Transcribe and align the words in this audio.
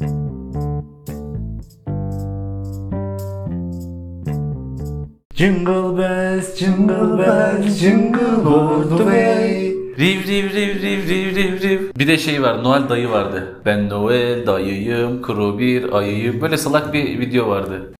Jingle 0.00 0.12
bells, 5.98 6.58
jingle 6.58 7.18
bells, 7.18 7.78
jingle 7.78 8.46
all 8.46 8.82
the 8.82 9.04
way. 9.04 9.74
Riv 9.98 10.26
riv 10.26 10.54
riv 10.54 10.82
riv 10.82 11.08
riv 11.08 11.36
riv 11.36 11.62
riv. 11.62 11.80
Bir 11.98 12.06
de 12.06 12.18
şey 12.18 12.42
var 12.42 12.64
Noel 12.64 12.88
dayı 12.88 13.08
vardı. 13.08 13.62
Ben 13.66 13.88
Noel 13.88 14.46
dayıyım, 14.46 15.22
kuru 15.22 15.58
bir 15.58 15.92
ayıyım. 15.92 16.40
Böyle 16.40 16.56
salak 16.56 16.92
bir 16.92 17.20
video 17.20 17.48
vardı. 17.48 17.94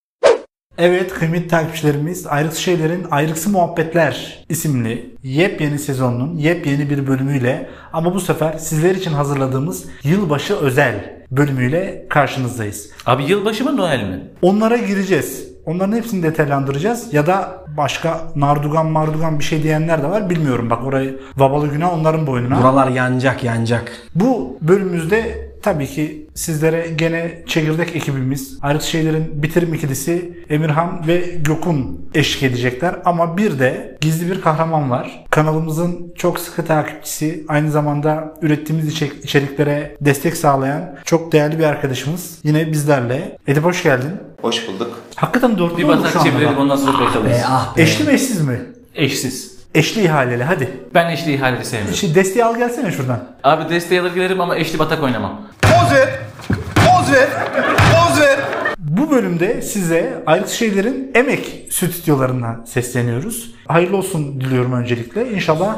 Evet 0.78 1.14
kıymetli 1.14 1.48
takipçilerimiz 1.48 2.26
Ayrıksı 2.26 2.62
Şeyler'in 2.62 3.06
Ayrıksı 3.10 3.50
Muhabbetler 3.50 4.44
isimli 4.48 5.16
yepyeni 5.22 5.78
sezonun 5.78 6.36
yepyeni 6.36 6.90
bir 6.90 7.06
bölümüyle 7.06 7.70
ama 7.92 8.14
bu 8.14 8.20
sefer 8.20 8.58
sizler 8.58 8.94
için 8.94 9.12
hazırladığımız 9.12 9.84
yılbaşı 10.04 10.56
özel 10.56 11.19
bölümüyle 11.30 12.06
karşınızdayız. 12.10 12.90
Abi 13.06 13.24
yılbaşı 13.24 13.64
mı 13.64 13.76
Noel 13.76 14.02
mi? 14.02 14.20
Onlara 14.42 14.76
gireceğiz. 14.76 15.50
Onların 15.66 15.96
hepsini 15.96 16.22
detaylandıracağız 16.22 17.14
ya 17.14 17.26
da 17.26 17.64
başka 17.76 18.20
nardugan 18.36 18.86
mardugan 18.86 19.38
bir 19.38 19.44
şey 19.44 19.62
diyenler 19.62 20.02
de 20.02 20.06
var 20.06 20.30
bilmiyorum 20.30 20.70
bak 20.70 20.84
orayı 20.84 21.20
babalı 21.36 21.68
günah 21.68 21.94
onların 21.98 22.26
boynuna. 22.26 22.62
Buralar 22.62 22.88
yanacak 22.88 23.44
yanacak. 23.44 23.92
Bu 24.14 24.58
bölümümüzde 24.60 25.49
tabii 25.62 25.86
ki 25.86 26.26
sizlere 26.34 26.86
gene 26.96 27.42
çekirdek 27.46 27.96
ekibimiz, 27.96 28.58
Ayrık 28.62 28.82
Şeyler'in 28.82 29.42
bitirim 29.42 29.74
ikilisi 29.74 30.44
Emirhan 30.50 31.06
ve 31.06 31.16
Gökün 31.40 32.10
eşlik 32.14 32.42
edecekler. 32.42 32.96
Ama 33.04 33.36
bir 33.36 33.58
de 33.58 33.98
gizli 34.00 34.30
bir 34.30 34.40
kahraman 34.40 34.90
var. 34.90 35.24
Kanalımızın 35.30 36.12
çok 36.16 36.38
sıkı 36.38 36.64
takipçisi, 36.64 37.44
aynı 37.48 37.70
zamanda 37.70 38.34
ürettiğimiz 38.42 38.88
içerik- 38.88 39.24
içeriklere 39.24 39.96
destek 40.00 40.36
sağlayan 40.36 40.94
çok 41.04 41.32
değerli 41.32 41.58
bir 41.58 41.64
arkadaşımız. 41.64 42.38
Yine 42.44 42.72
bizlerle. 42.72 43.38
Edip 43.46 43.64
hoş 43.64 43.82
geldin. 43.82 44.10
Hoş 44.42 44.68
bulduk. 44.68 44.98
Hakikaten 45.16 45.58
dörtlü 45.58 45.76
Bir 45.76 45.82
şu 45.82 45.88
batak 45.88 46.16
anda 46.16 46.30
çevirelim 46.30 46.58
ondan 46.58 46.76
sonra 46.76 46.98
kayıtalım. 46.98 47.26
E, 47.26 47.42
ah 47.46 47.76
be. 47.76 47.82
Eşli 47.82 48.04
mi 48.04 48.12
eşsiz 48.12 48.40
mi? 48.40 48.60
Eşsiz. 48.94 49.59
Eşli 49.74 50.02
ihaleli 50.02 50.44
hadi. 50.44 50.70
Ben 50.94 51.10
eşli 51.10 51.32
ihaleli 51.32 51.64
sevmiyorum. 51.64 51.96
Şimdi 51.96 52.14
desteği 52.14 52.44
al 52.44 52.56
gelsene 52.56 52.92
şuradan. 52.92 53.24
Abi 53.44 53.74
desteği 53.74 54.00
alır 54.00 54.14
gelirim 54.14 54.40
ama 54.40 54.56
eşli 54.56 54.78
batak 54.78 55.02
oynamam. 55.02 55.40
Poz 55.62 55.92
ver. 55.92 56.08
Poz 56.74 57.12
ver. 57.12 57.28
Poz 57.76 58.20
ver. 58.20 58.38
Bu 58.78 59.10
bölümde 59.10 59.62
size 59.62 60.22
Ayrık 60.26 60.48
Şeyler'in 60.48 61.10
emek 61.14 61.66
stüdyolarından 61.70 62.64
sesleniyoruz. 62.64 63.54
Hayırlı 63.68 63.96
olsun 63.96 64.40
diliyorum 64.40 64.72
öncelikle. 64.72 65.30
İnşallah 65.32 65.76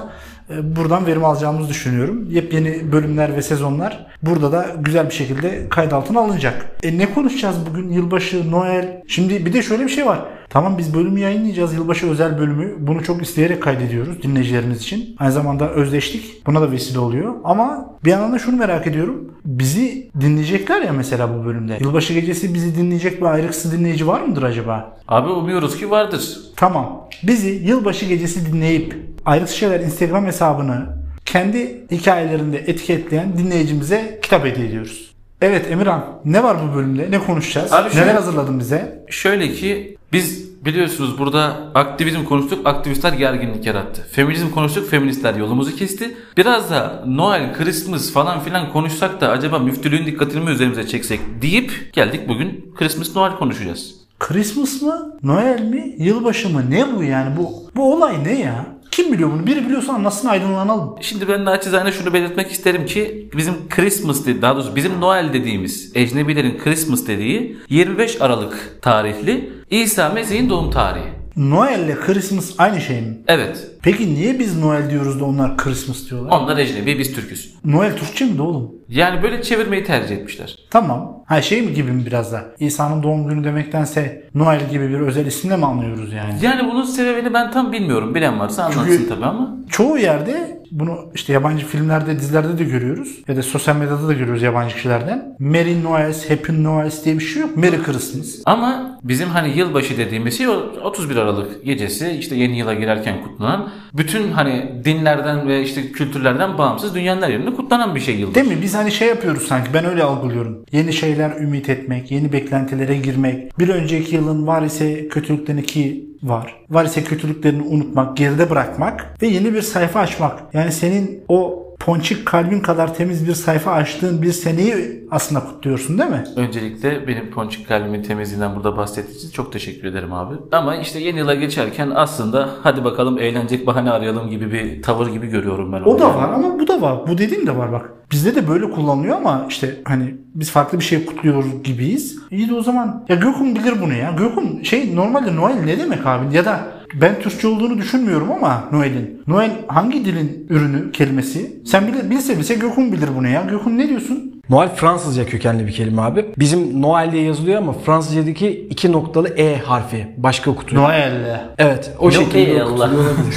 e, 0.51 0.77
buradan 0.77 1.07
verim 1.07 1.25
alacağımızı 1.25 1.69
düşünüyorum. 1.71 2.27
Yepyeni 2.31 2.93
bölümler 2.93 3.37
ve 3.37 3.43
sezonlar 3.43 4.07
burada 4.23 4.53
da 4.53 4.67
güzel 4.79 5.07
bir 5.09 5.15
şekilde 5.15 5.69
kayıt 5.69 5.93
altına 5.93 6.21
alınacak. 6.21 6.67
E 6.83 6.99
ne 6.99 7.15
konuşacağız 7.15 7.57
bugün? 7.71 7.89
Yılbaşı, 7.93 8.51
Noel. 8.51 9.03
Şimdi 9.09 9.47
bir 9.47 9.53
de 9.53 9.63
şöyle 9.63 9.85
bir 9.85 9.89
şey 9.91 10.07
var. 10.07 10.19
Tamam 10.53 10.79
biz 10.79 10.95
bölümü 10.95 11.21
yayınlayacağız. 11.21 11.75
Yılbaşı 11.75 12.11
özel 12.11 12.39
bölümü. 12.39 12.75
Bunu 12.79 13.05
çok 13.05 13.23
isteyerek 13.23 13.63
kaydediyoruz 13.63 14.23
dinleyicilerimiz 14.23 14.83
için. 14.83 15.17
Aynı 15.19 15.33
zamanda 15.33 15.71
özleştik. 15.71 16.47
Buna 16.47 16.61
da 16.61 16.73
vesile 16.73 16.99
oluyor. 16.99 17.35
Ama 17.45 17.97
bir 18.05 18.11
yandan 18.11 18.33
da 18.33 18.39
şunu 18.39 18.57
merak 18.57 18.87
ediyorum. 18.87 19.35
Bizi 19.45 20.11
dinleyecekler 20.21 20.83
ya 20.83 20.93
mesela 20.93 21.39
bu 21.39 21.45
bölümde. 21.45 21.79
Yılbaşı 21.81 22.13
gecesi 22.13 22.55
bizi 22.55 22.77
dinleyecek 22.77 23.21
bir 23.21 23.27
ayrıksı 23.27 23.73
dinleyici 23.73 24.07
var 24.07 24.21
mıdır 24.21 24.43
acaba? 24.43 24.99
Abi 25.09 25.31
umuyoruz 25.31 25.77
ki 25.77 25.91
vardır. 25.91 26.39
Tamam. 26.57 27.09
Bizi 27.23 27.51
yılbaşı 27.51 28.07
gecesi 28.07 28.53
dinleyip 28.53 29.13
Ayrıksı 29.25 29.57
Şeyler 29.57 29.81
Instagram 29.81 30.27
hesabını 30.27 30.87
kendi 31.25 31.87
hikayelerinde 31.91 32.59
etiketleyen 32.59 33.39
dinleyicimize 33.39 34.19
kitap 34.23 34.45
hediye 34.45 34.67
ediyoruz. 34.67 35.12
Evet 35.43 35.71
Emirhan 35.71 36.05
ne 36.25 36.43
var 36.43 36.57
bu 36.63 36.77
bölümde? 36.77 37.11
Ne 37.11 37.19
konuşacağız? 37.19 37.73
Abi 37.73 37.91
şöyle- 37.91 38.05
Neler 38.07 38.15
hazırladın 38.15 38.59
bize? 38.61 39.05
Şöyle 39.11 39.53
ki 39.53 39.97
biz 40.13 40.53
biliyorsunuz 40.65 41.19
burada 41.19 41.57
aktivizm 41.75 42.25
konuştuk, 42.25 42.67
aktivistler 42.67 43.13
gerginlik 43.13 43.67
yarattı. 43.67 44.07
Feminizm 44.13 44.51
konuştuk, 44.51 44.91
feministler 44.91 45.35
yolumuzu 45.35 45.77
kesti. 45.77 46.17
Biraz 46.37 46.71
da 46.71 47.05
Noel, 47.07 47.55
Christmas 47.55 48.13
falan 48.13 48.41
filan 48.41 48.73
konuşsak 48.73 49.21
da 49.21 49.29
acaba 49.29 49.59
müftülüğün 49.59 50.07
dikkatini 50.07 50.45
mi 50.45 50.51
üzerimize 50.51 50.87
çeksek 50.87 51.21
deyip 51.43 51.91
geldik 51.93 52.29
bugün 52.29 52.75
Christmas 52.79 53.17
Noel 53.17 53.37
konuşacağız. 53.37 53.95
Christmas 54.19 54.83
mı? 54.83 55.13
Noel 55.23 55.61
mi? 55.63 55.95
Yılbaşı 55.99 56.49
mı? 56.49 56.63
Ne 56.71 56.97
bu 56.97 57.03
yani? 57.03 57.37
Bu 57.37 57.53
bu 57.77 57.95
olay 57.95 58.25
ne 58.25 58.39
ya? 58.41 58.67
Kim 58.93 59.13
biliyor 59.13 59.33
bunu? 59.33 59.47
Biri 59.47 59.65
biliyorsa 59.67 59.93
anlatsın 59.93 60.29
aydınlanalım. 60.29 60.95
Şimdi 61.01 61.29
ben 61.29 61.45
naçizane 61.45 61.93
şunu 61.93 62.13
belirtmek 62.13 62.51
isterim 62.51 62.87
ki 62.87 63.31
bizim 63.37 63.55
Christmas 63.69 64.27
dedi, 64.27 64.43
daha 64.43 64.55
doğrusu 64.55 64.77
bizim 64.77 65.01
Noel 65.01 65.33
dediğimiz 65.33 65.93
ecnebilerin 65.95 66.59
Christmas 66.59 67.07
dediği 67.07 67.57
25 67.69 68.21
Aralık 68.21 68.79
tarihli 68.83 69.53
İsa 69.71 70.09
Mesih'in 70.09 70.51
doğum 70.51 70.71
tarihi. 70.71 71.22
Noel 71.37 71.79
ile 71.79 71.95
Christmas 72.01 72.51
aynı 72.59 72.81
şey 72.81 73.01
mi? 73.01 73.19
Evet. 73.29 73.71
Peki 73.83 74.15
niye 74.15 74.39
biz 74.39 74.59
Noel 74.59 74.91
diyoruz 74.91 75.21
da 75.21 75.25
onlar 75.25 75.57
Christmas 75.57 76.11
diyorlar? 76.11 76.31
Onlar 76.41 76.59
ecnebi, 76.59 76.99
biz 76.99 77.15
Türküz. 77.15 77.55
Noel 77.65 77.97
Türkçe 77.97 78.25
mi 78.25 78.39
de 78.39 78.43
oğlum? 78.43 78.71
Yani 78.89 79.23
böyle 79.23 79.43
çevirmeyi 79.43 79.85
tercih 79.85 80.17
etmişler. 80.17 80.57
Tamam. 80.71 81.23
Ha 81.27 81.43
şey 81.43 81.63
mi 81.63 81.75
gibi 81.75 81.93
mi 81.93 82.07
biraz 82.07 82.33
da? 82.33 82.45
İsa'nın 82.59 83.03
doğum 83.03 83.29
günü 83.29 83.45
demektense 83.45 84.25
Noel 84.35 84.71
gibi 84.71 84.89
bir 84.89 85.01
özel 85.01 85.27
isimle 85.27 85.57
mi 85.57 85.67
anlıyoruz 85.67 86.13
yani? 86.13 86.35
Yani 86.43 86.71
bunun 86.71 86.83
sebebini 86.85 87.35
ben 87.35 87.51
tam 87.51 87.73
bilmiyorum. 87.73 88.15
Bilen 88.15 88.41
varsa 88.41 88.63
anlatsın 88.65 88.87
Çünkü- 88.87 89.09
tabii 89.09 89.25
ama. 89.25 89.57
Çoğu 89.71 89.99
yerde 89.99 90.62
bunu 90.73 91.11
işte 91.15 91.33
yabancı 91.33 91.67
filmlerde, 91.67 92.19
dizilerde 92.19 92.59
de 92.59 92.65
görüyoruz. 92.65 93.19
Ya 93.29 93.37
da 93.37 93.43
sosyal 93.43 93.77
medyada 93.77 94.09
da 94.09 94.13
görüyoruz 94.13 94.43
yabancı 94.43 94.75
kişilerden. 94.75 95.37
Merry 95.39 95.85
Noels, 95.85 96.31
Happy 96.31 96.53
Noels 96.53 97.05
diye 97.05 97.19
bir 97.19 97.25
şey 97.25 97.43
yok. 97.43 97.57
Merry 97.57 97.83
Christmas. 97.83 98.29
Ama 98.47 98.99
bizim 99.05 99.29
hani 99.29 99.59
yılbaşı 99.59 99.97
dediğimiz 99.97 100.39
şey 100.39 100.49
o 100.49 100.53
31 100.85 101.17
Aralık 101.17 101.65
gecesi 101.65 102.11
işte 102.11 102.37
yeni 102.37 102.59
yıla 102.59 102.75
girerken 102.75 103.23
kutlanan 103.23 103.71
bütün 103.95 104.33
hani 104.33 104.73
dinlerden 104.85 105.49
ve 105.49 105.63
işte 105.63 105.93
kültürlerden 105.93 106.59
bağımsız 106.59 106.95
dünyanın 106.95 107.23
her 107.23 107.31
yerinde 107.31 107.55
kutlanan 107.55 107.95
bir 107.95 108.01
şey 108.01 108.15
yılbaşı. 108.15 108.35
Değil 108.35 108.57
mi? 108.57 108.63
Biz 108.63 108.75
hani 108.75 108.93
şey 108.93 109.09
yapıyoruz 109.09 109.43
sanki. 109.43 109.75
Ben 109.75 109.85
öyle 109.85 110.03
algılıyorum. 110.03 110.65
Yeni 110.73 110.93
şeyler 110.93 111.41
ümit 111.41 111.69
etmek, 111.69 112.11
yeni 112.11 112.33
beklentilere 112.33 112.97
girmek. 112.97 113.59
Bir 113.59 113.69
önceki 113.69 114.15
yılın 114.15 114.47
var 114.47 114.63
ise 114.63 115.09
kötülüklerini 115.09 115.63
ki 115.63 116.12
var. 116.23 116.65
Var 116.71 116.85
ise 116.85 117.05
kötülüklerini 117.05 117.63
unutmak, 117.63 118.17
geride 118.17 118.51
bırakmak 118.51 119.23
ve 119.23 119.27
yeni 119.27 119.55
bir 119.55 119.63
sayfa 119.63 120.01
açmak. 120.01 120.43
Yani 120.53 120.73
senin 120.73 121.25
o 121.29 121.69
ponçik 121.87 122.27
kalbin 122.27 122.61
kadar 122.61 122.95
temiz 122.95 123.29
bir 123.29 123.35
sayfa 123.35 123.73
açtığın 123.73 124.23
bir 124.23 124.33
seneyi 124.33 125.07
aslında 125.11 125.41
kutluyorsun 125.45 125.99
değil 125.99 126.11
mi? 126.11 126.25
Öncelikle 126.37 127.09
benim 127.09 127.31
ponçik 127.31 127.69
kalbimin 127.69 128.03
temizliğinden 128.03 128.57
burada 128.57 128.77
bahsettiğiniz 128.77 129.25
için 129.25 129.31
çok 129.31 129.53
teşekkür 129.53 129.89
ederim 129.89 130.13
abi. 130.13 130.35
Ama 130.53 130.77
işte 130.77 130.99
yeni 130.99 131.19
yıla 131.19 131.35
geçerken 131.35 131.93
aslında 131.95 132.49
hadi 132.63 132.85
bakalım 132.85 133.19
eğlenecek 133.19 133.67
bahane 133.67 133.91
arayalım 133.91 134.31
gibi 134.31 134.53
bir 134.53 134.83
tavır 134.83 135.07
gibi 135.07 135.27
görüyorum 135.27 135.73
ben 135.73 135.81
onu. 135.81 135.89
O 135.89 135.99
da 135.99 136.15
var 136.15 136.33
ama 136.33 136.59
bu 136.59 136.69
da 136.69 136.81
var. 136.81 136.99
Bu 137.09 137.19
dediğim 137.19 137.47
de 137.47 137.57
var 137.57 137.73
bak. 137.73 137.91
Bizde 138.11 138.35
de 138.35 138.49
böyle 138.49 138.71
kullanılıyor 138.71 139.17
ama 139.17 139.47
işte 139.49 139.75
hani 139.85 140.15
biz 140.35 140.51
farklı 140.51 140.79
bir 140.79 140.85
şey 140.85 141.07
kutluyoruz 141.07 141.63
gibiyiz. 141.65 142.19
İyi 142.31 142.49
de 142.49 142.55
o 142.55 142.63
zaman 142.63 143.05
ya 143.09 143.17
Gökhan 143.17 143.55
bilir 143.55 143.75
bunu 143.83 143.95
ya. 143.95 144.15
Gökhan 144.19 144.63
şey 144.63 144.97
normalde 144.97 145.37
Noel 145.37 145.55
ne 145.55 145.79
demek 145.79 146.07
abi? 146.07 146.37
Ya 146.37 146.45
da 146.45 146.61
ben 147.01 147.21
Türkçe 147.21 147.49
olduğunu 147.49 147.79
düşünmüyorum 147.79 148.33
ama 148.33 148.65
Noel'in. 148.73 149.23
Noel 149.27 149.51
hangi 149.67 150.05
dilin 150.05 150.47
ürünü 150.51 150.93
kelimesi? 150.93 151.63
Sen 151.67 151.87
bile, 151.87 152.11
bilse 152.11 152.39
bilse 152.39 152.55
Gökhan 152.55 152.93
bilir 152.93 153.09
bunu 153.17 153.29
ya. 153.29 153.43
Gökhan 153.51 153.79
ne 153.79 153.89
diyorsun? 153.89 154.43
Noel 154.51 154.69
Fransızca 154.75 155.27
kökenli 155.27 155.67
bir 155.67 155.73
kelime 155.73 156.03
abi. 156.03 156.27
Bizim 156.39 156.83
Noel 156.83 157.13
diye 157.13 157.23
yazılıyor 157.23 157.59
ama 157.59 157.73
Fransızca'daki 157.73 158.67
iki 158.71 158.93
noktalı 158.93 159.29
E 159.29 159.59
harfi 159.59 160.07
başka 160.17 160.51
okutuyor. 160.51 160.83
Noel. 160.83 161.41
Evet 161.59 161.93
o 161.99 162.11
şekilde 162.11 162.39
ey 162.39 162.63
okutuluyor 162.63 162.77
olabilir. 162.77 163.35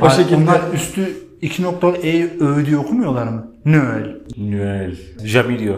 o 0.00 0.10
şekilde. 0.10 0.36
Onlar 0.36 0.60
üstü 0.74 1.08
iki 1.42 1.62
noktalı 1.62 1.96
E 1.96 2.24
ö 2.24 2.66
diye 2.66 2.76
okumuyorlar 2.76 3.26
mı? 3.26 3.46
Noel. 3.64 4.16
Noel. 4.36 4.96
Jamilio. 5.24 5.74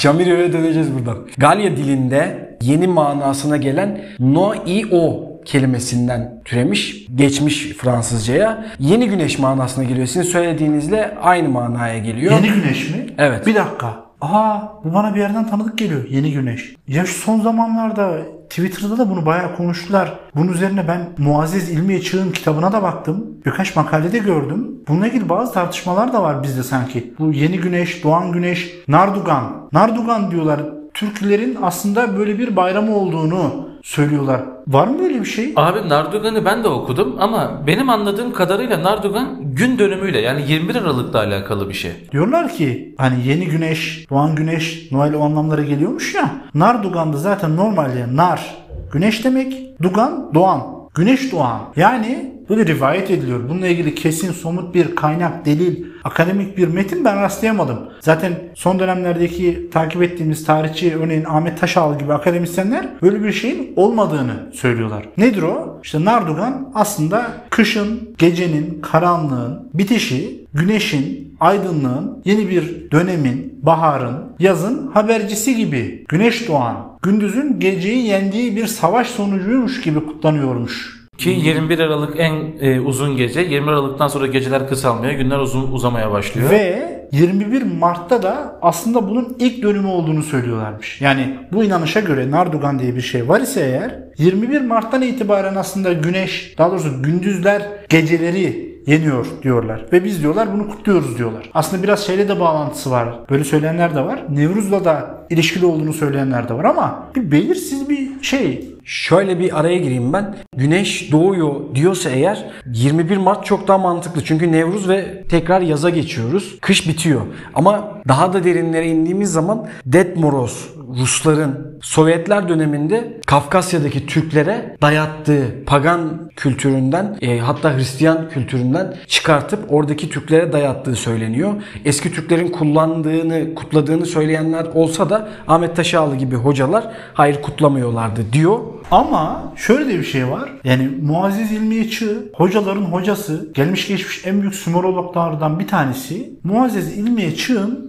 Jamirio'ya 0.00 0.52
döneceğiz 0.52 0.94
buradan. 0.94 1.18
Galya 1.38 1.76
dilinde 1.76 2.48
yeni 2.62 2.86
manasına 2.86 3.56
gelen 3.56 4.04
no 4.18 4.54
i 4.66 4.86
o 4.92 5.35
kelimesinden 5.46 6.42
türemiş, 6.44 7.06
geçmiş 7.14 7.68
Fransızcaya. 7.68 8.66
Yeni 8.78 9.08
güneş 9.08 9.38
manasına 9.38 9.84
geliyor. 9.84 10.06
Sizin 10.06 10.22
söylediğinizle 10.22 11.18
aynı 11.22 11.48
manaya 11.48 11.98
geliyor. 11.98 12.32
Yeni 12.32 12.52
güneş 12.52 12.90
mi? 12.90 13.06
Evet. 13.18 13.46
Bir 13.46 13.54
dakika. 13.54 14.06
Aa 14.20 14.60
bu 14.84 14.94
bana 14.94 15.14
bir 15.14 15.20
yerden 15.20 15.46
tanıdık 15.46 15.78
geliyor. 15.78 16.04
Yeni 16.10 16.32
güneş. 16.32 16.74
Ya 16.88 17.06
şu 17.06 17.14
son 17.14 17.40
zamanlarda 17.40 18.18
Twitter'da 18.50 18.98
da 18.98 19.10
bunu 19.10 19.26
bayağı 19.26 19.56
konuştular. 19.56 20.18
Bunun 20.34 20.52
üzerine 20.52 20.88
ben 20.88 21.08
Muazzez 21.18 21.70
İlmiye 21.70 22.00
Çığ'ın 22.00 22.30
kitabına 22.30 22.72
da 22.72 22.82
baktım. 22.82 23.26
Birkaç 23.46 23.76
makalede 23.76 24.18
gördüm. 24.18 24.70
Bununla 24.88 25.06
ilgili 25.06 25.28
bazı 25.28 25.52
tartışmalar 25.52 26.12
da 26.12 26.22
var 26.22 26.42
bizde 26.42 26.62
sanki. 26.62 27.14
Bu 27.18 27.32
yeni 27.32 27.58
güneş, 27.58 28.04
doğan 28.04 28.32
güneş, 28.32 28.74
Nardugan. 28.88 29.68
Nardugan 29.72 30.30
diyorlar. 30.30 30.60
Türklerin 30.94 31.58
aslında 31.62 32.18
böyle 32.18 32.38
bir 32.38 32.56
bayramı 32.56 32.96
olduğunu 32.96 33.68
söylüyorlar. 33.86 34.42
Var 34.68 34.86
mı 34.86 34.98
böyle 34.98 35.20
bir 35.20 35.24
şey? 35.24 35.52
Abi 35.56 35.88
Nardugan'ı 35.88 36.44
ben 36.44 36.64
de 36.64 36.68
okudum 36.68 37.16
ama 37.18 37.62
benim 37.66 37.90
anladığım 37.90 38.32
kadarıyla 38.32 38.82
Nardugan 38.82 39.38
gün 39.42 39.78
dönümüyle 39.78 40.20
yani 40.20 40.44
21 40.52 40.74
Aralık'la 40.74 41.18
alakalı 41.18 41.68
bir 41.68 41.74
şey. 41.74 41.92
Diyorlar 42.12 42.48
ki 42.48 42.94
hani 42.98 43.28
yeni 43.28 43.46
güneş, 43.46 44.06
doğan 44.10 44.34
güneş, 44.34 44.92
Noel 44.92 45.14
o 45.14 45.20
anlamlara 45.20 45.62
geliyormuş 45.62 46.14
ya. 46.14 46.30
Nardugan'da 46.54 47.16
zaten 47.16 47.56
normalde 47.56 48.16
nar 48.16 48.54
güneş 48.92 49.24
demek, 49.24 49.80
dugan 49.82 50.30
doğan. 50.34 50.62
Güneş 50.94 51.32
doğan. 51.32 51.60
Yani 51.76 52.34
böyle 52.50 52.66
rivayet 52.66 53.10
ediliyor. 53.10 53.48
Bununla 53.48 53.66
ilgili 53.66 53.94
kesin 53.94 54.32
somut 54.32 54.74
bir 54.74 54.96
kaynak, 54.96 55.46
delil, 55.46 55.84
akademik 56.06 56.58
bir 56.58 56.68
metin 56.68 57.04
ben 57.04 57.22
rastlayamadım. 57.22 57.78
Zaten 58.00 58.32
son 58.54 58.78
dönemlerdeki 58.78 59.70
takip 59.72 60.02
ettiğimiz 60.02 60.44
tarihçi 60.44 60.96
örneğin 60.96 61.24
Ahmet 61.24 61.60
Taşal 61.60 61.98
gibi 61.98 62.12
akademisyenler 62.12 62.88
böyle 63.02 63.22
bir 63.22 63.32
şeyin 63.32 63.72
olmadığını 63.76 64.50
söylüyorlar. 64.52 65.08
Nedir 65.16 65.42
o? 65.42 65.80
İşte 65.82 66.04
Nardugan 66.04 66.72
aslında 66.74 67.32
kışın, 67.50 68.14
gecenin, 68.18 68.80
karanlığın 68.80 69.70
bitişi, 69.74 70.46
güneşin, 70.54 71.36
aydınlığın, 71.40 72.22
yeni 72.24 72.48
bir 72.48 72.90
dönemin, 72.90 73.58
baharın, 73.62 74.24
yazın 74.38 74.86
habercisi 74.86 75.56
gibi. 75.56 76.04
Güneş 76.08 76.48
doğan, 76.48 76.76
gündüzün 77.02 77.60
geceyi 77.60 78.06
yendiği 78.06 78.56
bir 78.56 78.66
savaş 78.66 79.06
sonucuymuş 79.06 79.80
gibi 79.80 80.06
kutlanıyormuş. 80.06 80.95
Ki 81.18 81.30
21 81.30 81.78
Aralık 81.78 82.20
en 82.20 82.34
e, 82.60 82.80
uzun 82.80 83.16
gece. 83.16 83.40
20 83.40 83.70
Aralık'tan 83.70 84.08
sonra 84.08 84.26
geceler 84.26 84.68
kısalmaya, 84.68 85.12
günler 85.12 85.38
uzun 85.38 85.72
uzamaya 85.72 86.12
başlıyor. 86.12 86.50
Ve 86.50 86.96
21 87.12 87.62
Mart'ta 87.62 88.22
da 88.22 88.58
aslında 88.62 89.08
bunun 89.08 89.36
ilk 89.38 89.62
dönümü 89.62 89.88
olduğunu 89.88 90.22
söylüyorlarmış. 90.22 91.00
Yani 91.00 91.36
bu 91.52 91.64
inanışa 91.64 92.00
göre 92.00 92.30
Nardugan 92.30 92.78
diye 92.78 92.96
bir 92.96 93.00
şey 93.00 93.28
var 93.28 93.40
ise 93.40 93.60
eğer 93.60 93.98
21 94.18 94.60
Mart'tan 94.60 95.02
itibaren 95.02 95.54
aslında 95.54 95.92
güneş 95.92 96.54
daha 96.58 96.70
doğrusu 96.70 97.02
gündüzler 97.02 97.62
geceleri 97.88 98.75
yeniyor 98.86 99.26
diyorlar. 99.42 99.84
Ve 99.92 100.04
biz 100.04 100.22
diyorlar 100.22 100.52
bunu 100.52 100.68
kutluyoruz 100.68 101.18
diyorlar. 101.18 101.50
Aslında 101.54 101.82
biraz 101.82 102.06
şeyle 102.06 102.28
de 102.28 102.40
bağlantısı 102.40 102.90
var. 102.90 103.18
Böyle 103.30 103.44
söyleyenler 103.44 103.94
de 103.94 104.00
var. 104.00 104.24
Nevruz'la 104.28 104.84
da 104.84 105.18
ilişkili 105.30 105.66
olduğunu 105.66 105.92
söyleyenler 105.92 106.48
de 106.48 106.54
var 106.54 106.64
ama 106.64 107.08
bir 107.16 107.30
belirsiz 107.32 107.88
bir 107.88 108.22
şey. 108.22 108.76
Şöyle 108.84 109.38
bir 109.38 109.60
araya 109.60 109.78
gireyim 109.78 110.12
ben. 110.12 110.36
Güneş 110.56 111.12
doğuyor 111.12 111.54
diyorsa 111.74 112.10
eğer 112.10 112.44
21 112.66 113.16
Mart 113.16 113.44
çok 113.44 113.68
daha 113.68 113.78
mantıklı. 113.78 114.24
Çünkü 114.24 114.52
Nevruz 114.52 114.88
ve 114.88 115.24
tekrar 115.28 115.60
yaza 115.60 115.90
geçiyoruz. 115.90 116.58
Kış 116.60 116.88
bitiyor. 116.88 117.20
Ama 117.54 117.92
daha 118.08 118.32
da 118.32 118.44
derinlere 118.44 118.86
indiğimiz 118.88 119.32
zaman 119.32 119.66
Dead 119.86 120.16
Moroz 120.16 120.75
Rusların 120.88 121.78
Sovyetler 121.82 122.48
döneminde 122.48 123.20
Kafkasya'daki 123.26 124.06
Türklere 124.06 124.76
dayattığı 124.82 125.64
pagan 125.66 126.30
kültüründen 126.36 127.18
e, 127.20 127.38
hatta 127.38 127.76
Hristiyan 127.76 128.28
kültüründen 128.28 128.96
çıkartıp 129.06 129.72
oradaki 129.72 130.10
Türklere 130.10 130.52
dayattığı 130.52 130.94
söyleniyor. 130.96 131.54
Eski 131.84 132.12
Türklerin 132.12 132.48
kullandığını, 132.48 133.54
kutladığını 133.54 134.06
söyleyenler 134.06 134.64
olsa 134.74 135.10
da 135.10 135.28
Ahmet 135.48 135.76
Taşağlı 135.76 136.16
gibi 136.16 136.36
hocalar 136.36 136.90
hayır 137.14 137.42
kutlamıyorlardı 137.42 138.32
diyor. 138.32 138.60
Ama 138.90 139.52
şöyle 139.56 139.88
de 139.88 139.98
bir 139.98 140.04
şey 140.04 140.30
var. 140.30 140.52
Yani 140.64 140.90
Muazzez 141.02 141.52
İlmiye 141.52 141.88
hocaların 142.34 142.82
hocası, 142.82 143.52
gelmiş 143.54 143.88
geçmiş 143.88 144.26
en 144.26 144.40
büyük 144.40 144.54
Sümerologlardan 144.54 145.58
bir 145.58 145.68
tanesi. 145.68 146.38
Muazzez 146.44 146.98
İlmiye 146.98 147.36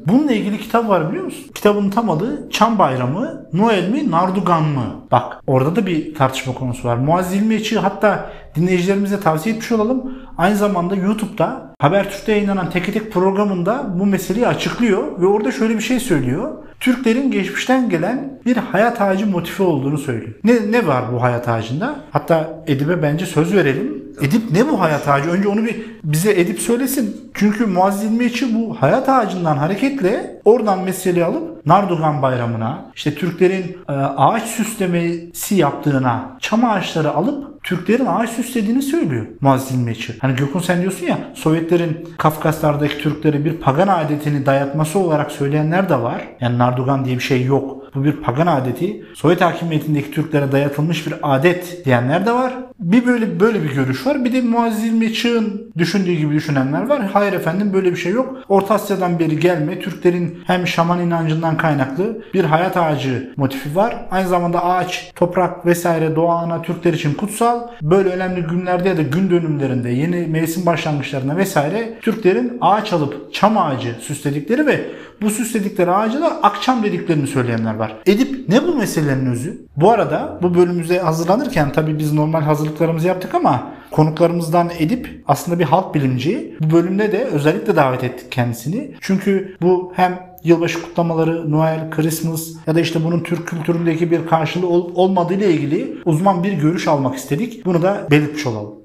bununla 0.06 0.32
ilgili 0.32 0.60
kitap 0.60 0.90
var 0.90 1.10
biliyor 1.10 1.26
musun? 1.26 1.46
Kitabın 1.56 1.90
tam 1.90 2.10
adı 2.10 2.50
Çam 2.52 2.80
Bayramı, 2.80 3.48
Noel 3.54 3.90
mi, 3.90 4.12
Nardugan 4.12 4.64
mı? 4.64 4.96
Bak 5.12 5.42
orada 5.48 5.76
da 5.76 5.86
bir 5.86 6.16
tartışma 6.16 6.54
konusu 6.54 6.88
var. 6.88 6.98
Muazzez 6.98 7.42
İlmiye 7.42 7.60
hatta 7.80 8.30
dinleyicilerimize 8.56 9.20
tavsiye 9.20 9.56
etmiş 9.56 9.72
olalım. 9.72 10.18
Aynı 10.38 10.56
zamanda 10.56 10.96
YouTube'da 10.96 11.74
Habertürk'te 11.80 12.32
yayınlanan 12.32 12.70
Teke 12.70 12.94
Tek 12.94 13.12
programında 13.12 14.00
bu 14.00 14.06
meseleyi 14.06 14.48
açıklıyor 14.48 15.22
ve 15.22 15.26
orada 15.26 15.52
şöyle 15.52 15.76
bir 15.76 15.82
şey 15.82 16.00
söylüyor. 16.00 16.67
Türklerin 16.80 17.32
geçmişten 17.32 17.90
gelen 17.90 18.40
bir 18.46 18.58
hayat 18.58 19.02
ağacı 19.02 19.28
motifi 19.28 19.64
olduğunu 19.64 19.98
söylüyor. 19.98 20.34
Ne, 20.44 20.72
ne 20.72 20.88
var 20.88 21.14
bu 21.14 21.22
hayat 21.22 21.48
ağacında? 21.48 22.00
Hatta 22.12 22.64
Edip'e 22.68 23.02
bence 23.02 23.26
söz 23.26 23.56
verelim. 23.56 24.07
Edip 24.22 24.52
ne 24.52 24.70
bu 24.70 24.82
hayat 24.82 25.08
ağacı? 25.08 25.30
Önce 25.30 25.48
onu 25.48 25.66
bir 25.66 25.86
bize 26.04 26.32
Edip 26.32 26.60
söylesin. 26.60 27.32
Çünkü 27.34 27.66
Muazzez 27.66 28.04
İlmiyeçi 28.04 28.56
bu 28.56 28.76
hayat 28.82 29.10
ağacından 29.10 29.58
hareketle 29.58 30.42
oradan 30.46 30.84
meseleyi 30.84 31.26
alıp 31.26 31.66
Nardugan 31.66 32.22
bayramına, 32.22 32.86
işte 32.96 33.16
Türklerin 33.16 33.78
e, 33.90 33.92
ağaç 33.92 34.44
süslemesi 34.44 35.56
yaptığına, 35.56 36.38
çam 36.40 36.66
ağaçları 36.66 37.12
alıp 37.12 37.64
Türklerin 37.64 38.06
ağaç 38.06 38.30
süslediğini 38.30 38.82
söylüyor 38.82 39.26
Muazzez 39.42 39.72
İlmiyeçi. 39.72 40.14
Hani 40.20 40.36
Gökhan 40.36 40.60
sen 40.60 40.82
diyorsun 40.82 41.08
ya 41.08 41.18
Sovyetlerin 41.34 42.10
Kafkaslardaki 42.18 42.98
Türklere 42.98 43.46
bir 43.46 43.54
pagan 43.54 43.88
adetini 43.88 44.46
dayatması 44.46 45.00
olarak 45.00 45.32
söyleyenler 45.32 45.90
de 45.90 46.02
var. 46.02 46.28
Yani 46.42 46.58
Nardugan 46.58 47.06
diye 47.06 47.16
bir 47.16 47.24
şey 47.24 47.44
yok. 47.44 47.78
Bu 47.98 48.04
bir 48.04 48.12
pagan 48.12 48.48
adeti. 48.48 49.06
Sovyet 49.14 49.42
hakimiyetindeki 49.42 50.12
Türklere 50.12 50.52
dayatılmış 50.52 51.08
bir 51.08 51.14
adet 51.22 51.86
diyenler 51.86 52.26
de 52.26 52.32
var. 52.32 52.54
Bir 52.80 53.06
böyle 53.06 53.40
böyle 53.40 53.64
bir 53.64 53.76
görüş 53.76 54.08
var. 54.08 54.26
Bir 54.26 54.34
de 54.34 54.42
Muazzez 54.42 55.14
Çığ'ın 55.14 55.72
düşündüğü 55.78 56.14
gibi 56.14 56.36
düşünenler 56.36 56.88
var. 56.88 57.02
Hayır 57.14 57.34
efendim 57.34 57.74
böyle 57.74 57.92
bir 57.92 57.96
şey 57.96 58.12
yok. 58.12 58.38
Orta 58.50 58.74
Asya'dan 58.74 59.20
beri 59.20 59.40
gelme. 59.40 59.80
Türklerin 59.80 60.40
hem 60.48 60.68
şaman 60.68 61.00
inancından 61.00 61.58
kaynaklı 61.58 62.22
bir 62.34 62.44
hayat 62.44 62.78
ağacı 62.78 63.34
motifi 63.38 63.76
var. 63.76 64.06
Aynı 64.12 64.28
zamanda 64.28 64.66
ağaç, 64.66 65.12
toprak 65.16 65.66
vesaire 65.66 66.16
doğa 66.16 66.38
ana 66.38 66.62
Türkler 66.62 66.94
için 66.94 67.14
kutsal. 67.14 67.68
Böyle 67.82 68.10
önemli 68.10 68.42
günlerde 68.42 68.90
ya 68.90 68.98
da 68.98 69.02
gün 69.02 69.30
dönümlerinde 69.30 69.90
yeni 69.90 70.28
mevsim 70.28 70.66
başlangıçlarında 70.66 71.38
vesaire 71.38 72.00
Türklerin 72.02 72.58
ağaç 72.62 72.94
alıp 72.94 73.34
çam 73.34 73.58
ağacı 73.58 73.96
süsledikleri 74.02 74.68
ve 74.68 74.86
bu 75.22 75.30
süsledikleri 75.30 75.92
ağacı 75.92 76.22
da 76.22 76.44
akçam 76.44 76.84
dediklerini 76.84 77.28
söyleyenler 77.28 77.76
var. 77.76 77.96
Edip 78.06 78.50
ne 78.50 78.68
bu 78.68 78.76
meselelerin 78.76 79.26
özü? 79.26 79.66
Bu 79.78 79.92
arada 79.92 80.40
bu 80.44 80.56
bölümümüze 80.56 81.00
hazırlanırken 81.00 81.72
tabii 81.72 82.00
biz 82.00 82.14
normal 82.14 82.42
hazırlıklarımızı 82.42 83.08
yaptık 83.08 83.36
ama 83.36 83.68
konuklarımızdan 83.92 84.70
Edip 84.80 85.24
aslında 85.28 85.60
bir 85.60 85.64
halk 85.64 85.96
bilimci. 85.96 86.58
Bu 86.62 86.72
bölümde 86.72 87.12
de 87.12 87.24
özellikle 87.26 87.76
davet 87.76 88.04
ettik 88.04 88.32
kendisini. 88.32 88.92
Çünkü 89.02 89.56
bu 89.62 89.94
hem 89.96 90.20
yılbaşı 90.44 90.82
kutlamaları, 90.82 91.52
Noel, 91.52 91.92
Christmas 91.92 92.48
ya 92.68 92.76
da 92.76 92.80
işte 92.80 93.04
bunun 93.04 93.20
Türk 93.20 93.48
kültüründeki 93.48 94.12
bir 94.12 94.28
karşılığı 94.28 94.68
ol- 94.68 94.92
olmadığı 94.96 95.34
ile 95.34 95.52
ilgili 95.54 95.98
uzman 96.06 96.44
bir 96.44 96.54
görüş 96.54 96.88
almak 96.88 97.16
istedik. 97.16 97.66
Bunu 97.66 97.82
da 97.82 98.08
belirtmiş 98.12 98.46
olalım. 98.48 98.76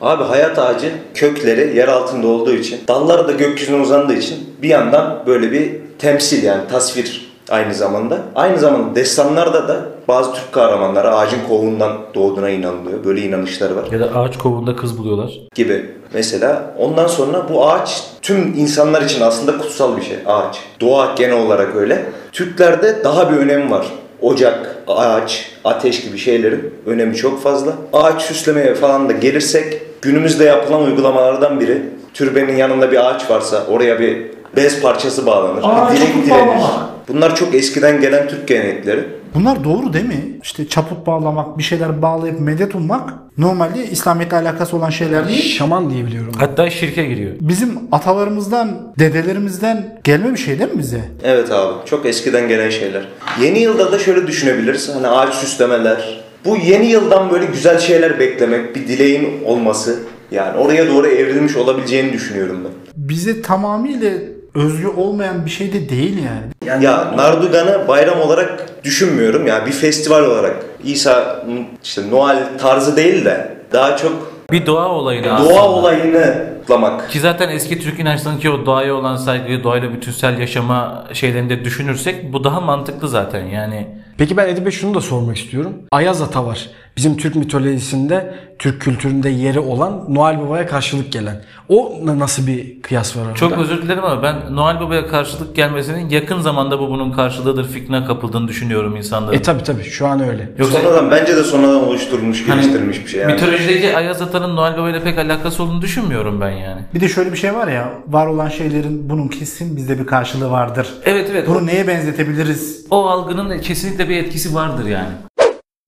Abi 0.00 0.24
hayat 0.24 0.58
ağacı 0.58 0.92
kökleri 1.14 1.76
yer 1.76 1.88
altında 1.88 2.26
olduğu 2.26 2.52
için, 2.52 2.80
dalları 2.88 3.28
da 3.28 3.32
gökyüzüne 3.32 3.80
uzandığı 3.82 4.14
için 4.14 4.36
bir 4.62 4.68
yandan 4.68 5.22
böyle 5.26 5.52
bir 5.52 5.72
temsil 5.98 6.42
yani 6.44 6.62
tasvir 6.70 7.28
aynı 7.50 7.74
zamanda. 7.74 8.18
Aynı 8.34 8.58
zamanda 8.58 8.94
destanlarda 8.94 9.68
da 9.68 9.76
bazı 10.08 10.32
Türk 10.34 10.52
kahramanları 10.52 11.10
ağacın 11.14 11.38
kovuğundan 11.48 11.92
doğduğuna 12.14 12.50
inanılıyor. 12.50 13.04
Böyle 13.04 13.20
inanışları 13.20 13.76
var 13.76 13.84
Ya 13.92 14.00
da 14.00 14.04
ağaç 14.20 14.38
kovuğunda 14.38 14.76
kız 14.76 14.98
buluyorlar. 14.98 15.32
gibi. 15.54 15.86
Mesela 16.14 16.74
ondan 16.78 17.06
sonra 17.06 17.46
bu 17.52 17.66
ağaç 17.70 18.02
tüm 18.22 18.54
insanlar 18.58 19.02
için 19.02 19.20
aslında 19.20 19.58
kutsal 19.58 19.96
bir 19.96 20.02
şey 20.02 20.16
ağaç. 20.26 20.58
Doğa 20.80 21.14
genel 21.16 21.36
olarak 21.46 21.76
öyle. 21.76 22.04
Türklerde 22.32 23.04
daha 23.04 23.32
bir 23.32 23.36
önemi 23.36 23.70
var. 23.70 23.86
Ocak, 24.22 24.76
ağaç, 24.86 25.50
ateş 25.64 26.00
gibi 26.04 26.18
şeylerin 26.18 26.74
önemi 26.86 27.16
çok 27.16 27.42
fazla. 27.42 27.72
Ağaç 27.92 28.22
süslemeye 28.22 28.74
falan 28.74 29.08
da 29.08 29.12
gelirsek 29.12 29.82
günümüzde 30.02 30.44
yapılan 30.44 30.82
uygulamalardan 30.82 31.60
biri 31.60 31.82
türbenin 32.14 32.56
yanında 32.56 32.92
bir 32.92 33.08
ağaç 33.10 33.30
varsa 33.30 33.66
oraya 33.66 34.00
bir 34.00 34.26
bez 34.56 34.82
parçası 34.82 35.26
bağlanır. 35.26 35.62
Aa, 35.62 35.90
bir 35.92 35.96
dilek 35.96 36.14
dilenir. 36.26 36.62
Bunlar 37.08 37.36
çok 37.36 37.54
eskiden 37.54 38.00
gelen 38.00 38.28
Türk 38.28 38.48
gelenekleri. 38.48 39.04
Bunlar 39.34 39.64
doğru 39.64 39.92
değil 39.92 40.04
mi? 40.04 40.38
İşte 40.42 40.68
çaput 40.68 41.06
bağlamak, 41.06 41.58
bir 41.58 41.62
şeyler 41.62 42.02
bağlayıp 42.02 42.40
medet 42.40 42.74
ummak 42.74 43.14
normalde 43.38 43.84
İslamiyet'le 43.90 44.32
alakası 44.32 44.76
olan 44.76 44.90
şeyler 44.90 45.28
değil. 45.28 45.56
Şaman 45.58 45.90
diye 45.90 46.06
biliyorum. 46.06 46.32
Hatta 46.38 46.70
şirke 46.70 47.04
giriyor. 47.04 47.32
Bizim 47.40 47.78
atalarımızdan, 47.92 48.92
dedelerimizden 48.98 50.00
gelme 50.04 50.32
bir 50.32 50.38
şey 50.38 50.58
değil 50.58 50.72
mi 50.72 50.78
bize? 50.78 51.00
Evet 51.24 51.52
abi 51.52 51.72
çok 51.86 52.06
eskiden 52.06 52.48
gelen 52.48 52.70
şeyler. 52.70 53.08
Yeni 53.42 53.58
yılda 53.58 53.92
da 53.92 53.98
şöyle 53.98 54.26
düşünebiliriz. 54.26 54.94
Hani 54.94 55.08
ağaç 55.08 55.34
süslemeler. 55.34 56.20
Bu 56.48 56.56
yeni 56.56 56.86
yıldan 56.86 57.30
böyle 57.30 57.46
güzel 57.46 57.78
şeyler 57.78 58.18
beklemek, 58.18 58.76
bir 58.76 58.88
dileğin 58.88 59.44
olması. 59.44 59.98
Yani 60.30 60.58
oraya 60.58 60.88
doğru 60.88 61.06
evrilmiş 61.06 61.56
olabileceğini 61.56 62.12
düşünüyorum 62.12 62.64
ben. 62.64 62.72
Bize 62.96 63.42
tamamıyla 63.42 64.10
özgü 64.54 64.88
olmayan 64.88 65.44
bir 65.46 65.50
şey 65.50 65.72
de 65.72 65.88
değil 65.88 66.16
yani. 66.24 66.84
Ya 66.84 67.12
Nardugan'ı 67.16 67.88
bayram 67.88 68.20
olarak 68.20 68.66
düşünmüyorum. 68.84 69.46
Ya 69.46 69.66
bir 69.66 69.72
festival 69.72 70.24
olarak. 70.24 70.56
İsa 70.84 71.46
işte 71.84 72.10
Noel 72.10 72.58
tarzı 72.58 72.96
değil 72.96 73.24
de 73.24 73.56
daha 73.72 73.96
çok 73.96 74.32
Bir 74.52 74.66
doğa 74.66 74.88
olayını 74.88 75.32
aslında. 75.32 75.50
doğa 75.54 75.68
olayını 75.68 76.46
kutlamak. 76.60 77.10
Ki 77.10 77.20
zaten 77.20 77.48
eski 77.48 77.80
Türk 77.80 78.00
inançlarındaki 78.00 78.50
o 78.50 78.66
doğaya 78.66 78.94
olan 78.94 79.16
saygıyı, 79.16 79.64
doğayla 79.64 79.92
bütünsel 79.92 80.38
yaşama 80.38 81.04
şeylerinde 81.12 81.64
düşünürsek 81.64 82.32
bu 82.32 82.44
daha 82.44 82.60
mantıklı 82.60 83.08
zaten. 83.08 83.46
Yani 83.46 83.86
Peki 84.18 84.36
ben 84.36 84.48
Edip'e 84.48 84.70
şunu 84.70 84.94
da 84.94 85.00
sormak 85.00 85.36
istiyorum. 85.36 85.74
Ayaz 85.92 86.22
Ata 86.22 86.46
var. 86.46 86.70
Bizim 86.98 87.16
Türk 87.16 87.34
mitolojisinde, 87.36 88.34
Türk 88.58 88.80
kültüründe 88.82 89.28
yeri 89.28 89.60
olan 89.60 90.04
Noel 90.08 90.40
Baba'ya 90.40 90.66
karşılık 90.66 91.12
gelen. 91.12 91.42
O 91.68 92.00
na- 92.04 92.18
nasıl 92.18 92.46
bir 92.46 92.82
kıyas 92.82 93.16
var 93.16 93.22
orada? 93.22 93.34
Çok 93.34 93.58
özür 93.58 93.82
dilerim 93.82 94.04
ama 94.04 94.22
ben 94.22 94.36
Noel 94.56 94.80
Baba'ya 94.80 95.06
karşılık 95.06 95.56
gelmesinin 95.56 96.08
yakın 96.08 96.40
zamanda 96.40 96.78
bu 96.78 96.88
bunun 96.90 97.12
karşılığıdır 97.12 97.68
fikrine 97.68 98.04
kapıldığını 98.04 98.48
düşünüyorum 98.48 98.96
insanların. 98.96 99.36
E 99.36 99.42
tabi 99.42 99.62
tabi 99.62 99.82
şu 99.82 100.06
an 100.06 100.28
öyle. 100.28 100.52
Yoksa 100.58 100.78
Sonradan 100.78 101.10
bence 101.10 101.36
de 101.36 101.44
sonradan 101.44 101.84
oluşturulmuş, 101.84 102.48
hani 102.48 102.60
geliştirilmiş 102.60 103.04
bir 103.04 103.08
şey 103.10 103.20
yani. 103.20 103.32
mitolojideki 103.32 103.96
Ayaz 103.96 104.22
Ata'nın 104.22 104.56
Noel 104.56 104.76
Baba 104.78 104.90
ile 104.90 105.02
pek 105.02 105.18
alakası 105.18 105.62
olduğunu 105.62 105.82
düşünmüyorum 105.82 106.40
ben 106.40 106.50
yani. 106.50 106.80
Bir 106.94 107.00
de 107.00 107.08
şöyle 107.08 107.32
bir 107.32 107.36
şey 107.38 107.54
var 107.54 107.68
ya, 107.68 107.92
var 108.08 108.26
olan 108.26 108.48
şeylerin 108.48 109.10
bunun 109.10 109.28
kesin 109.28 109.76
bizde 109.76 109.98
bir 109.98 110.06
karşılığı 110.06 110.50
vardır. 110.50 110.88
Evet 111.04 111.28
evet. 111.30 111.48
Bunu 111.48 111.66
neye 111.66 111.86
benzetebiliriz? 111.86 112.86
O 112.90 113.06
algının 113.06 113.58
kesinlikle 113.58 114.08
bir 114.08 114.16
etkisi 114.16 114.54
vardır 114.54 114.86
yani. 114.86 115.08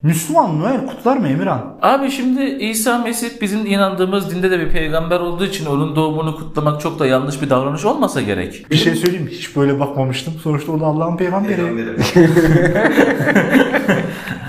Müslüman 0.02 0.61
Noel 0.61 0.87
kutlar 0.87 1.16
mı 1.16 1.28
Emirhan? 1.28 1.76
Abi 1.83 2.11
şimdi 2.11 2.42
İsa 2.42 2.99
Mesih 2.99 3.28
bizim 3.40 3.66
inandığımız 3.66 4.35
dinde 4.35 4.50
de 4.50 4.61
bir 4.61 4.69
peygamber 4.69 5.21
olduğu 5.21 5.45
için 5.45 5.66
onun 5.66 5.97
doğumunu 5.97 6.37
kutlamak 6.37 6.80
çok 6.80 6.99
da 6.99 7.07
yanlış 7.07 7.42
bir 7.42 7.50
davranış 7.50 7.85
olmasa 7.85 8.21
gerek. 8.21 8.71
Bir 8.71 8.76
şey 8.76 8.95
söyleyeyim 8.95 9.25
mi? 9.25 9.30
Hiç 9.30 9.57
böyle 9.57 9.80
bakmamıştım. 9.80 10.35
Sonuçta 10.42 10.73
o 10.73 10.80
da 10.80 10.87
Allah'ın 10.87 11.16
peygamberi. 11.16 11.57
Peygamberi. 11.57 11.97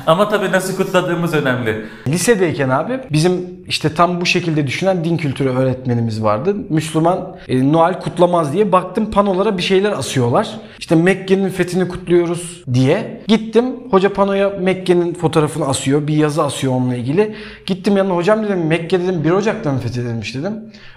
Ama 0.07 0.29
tabii 0.29 0.51
nasıl 0.51 0.77
kutladığımız 0.77 1.33
önemli. 1.33 1.85
Lisedeyken 2.07 2.69
abi 2.69 2.99
bizim 3.11 3.60
işte 3.71 3.93
tam 3.93 4.21
bu 4.21 4.25
şekilde 4.25 4.67
düşünen 4.67 5.03
din 5.03 5.17
kültürü 5.17 5.49
öğretmenimiz 5.49 6.23
vardı. 6.23 6.55
Müslüman 6.69 7.35
e, 7.47 7.71
Noel 7.71 7.99
kutlamaz 7.99 8.53
diye 8.53 8.71
baktım 8.71 9.11
panolara 9.11 9.57
bir 9.57 9.63
şeyler 9.63 9.91
asıyorlar. 9.91 10.49
İşte 10.79 10.95
Mekke'nin 10.95 11.49
fethini 11.49 11.87
kutluyoruz 11.87 12.63
diye. 12.73 13.21
Gittim 13.27 13.65
hoca 13.91 14.13
panoya 14.13 14.49
Mekke'nin 14.49 15.13
fotoğrafını 15.13 15.65
asıyor. 15.65 16.07
Bir 16.07 16.13
yazı 16.13 16.43
asıyor 16.43 16.73
onunla 16.73 16.95
ilgili. 16.95 17.35
Gittim 17.65 17.97
yanına 17.97 18.15
hocam 18.15 18.43
dedim 18.43 18.67
Mekke 18.67 18.99
dedim 19.01 19.23
1 19.23 19.31
Ocak'ta 19.31 19.71
mı 19.71 19.79
fethedilmiş 19.79 20.35
dedim. 20.35 20.53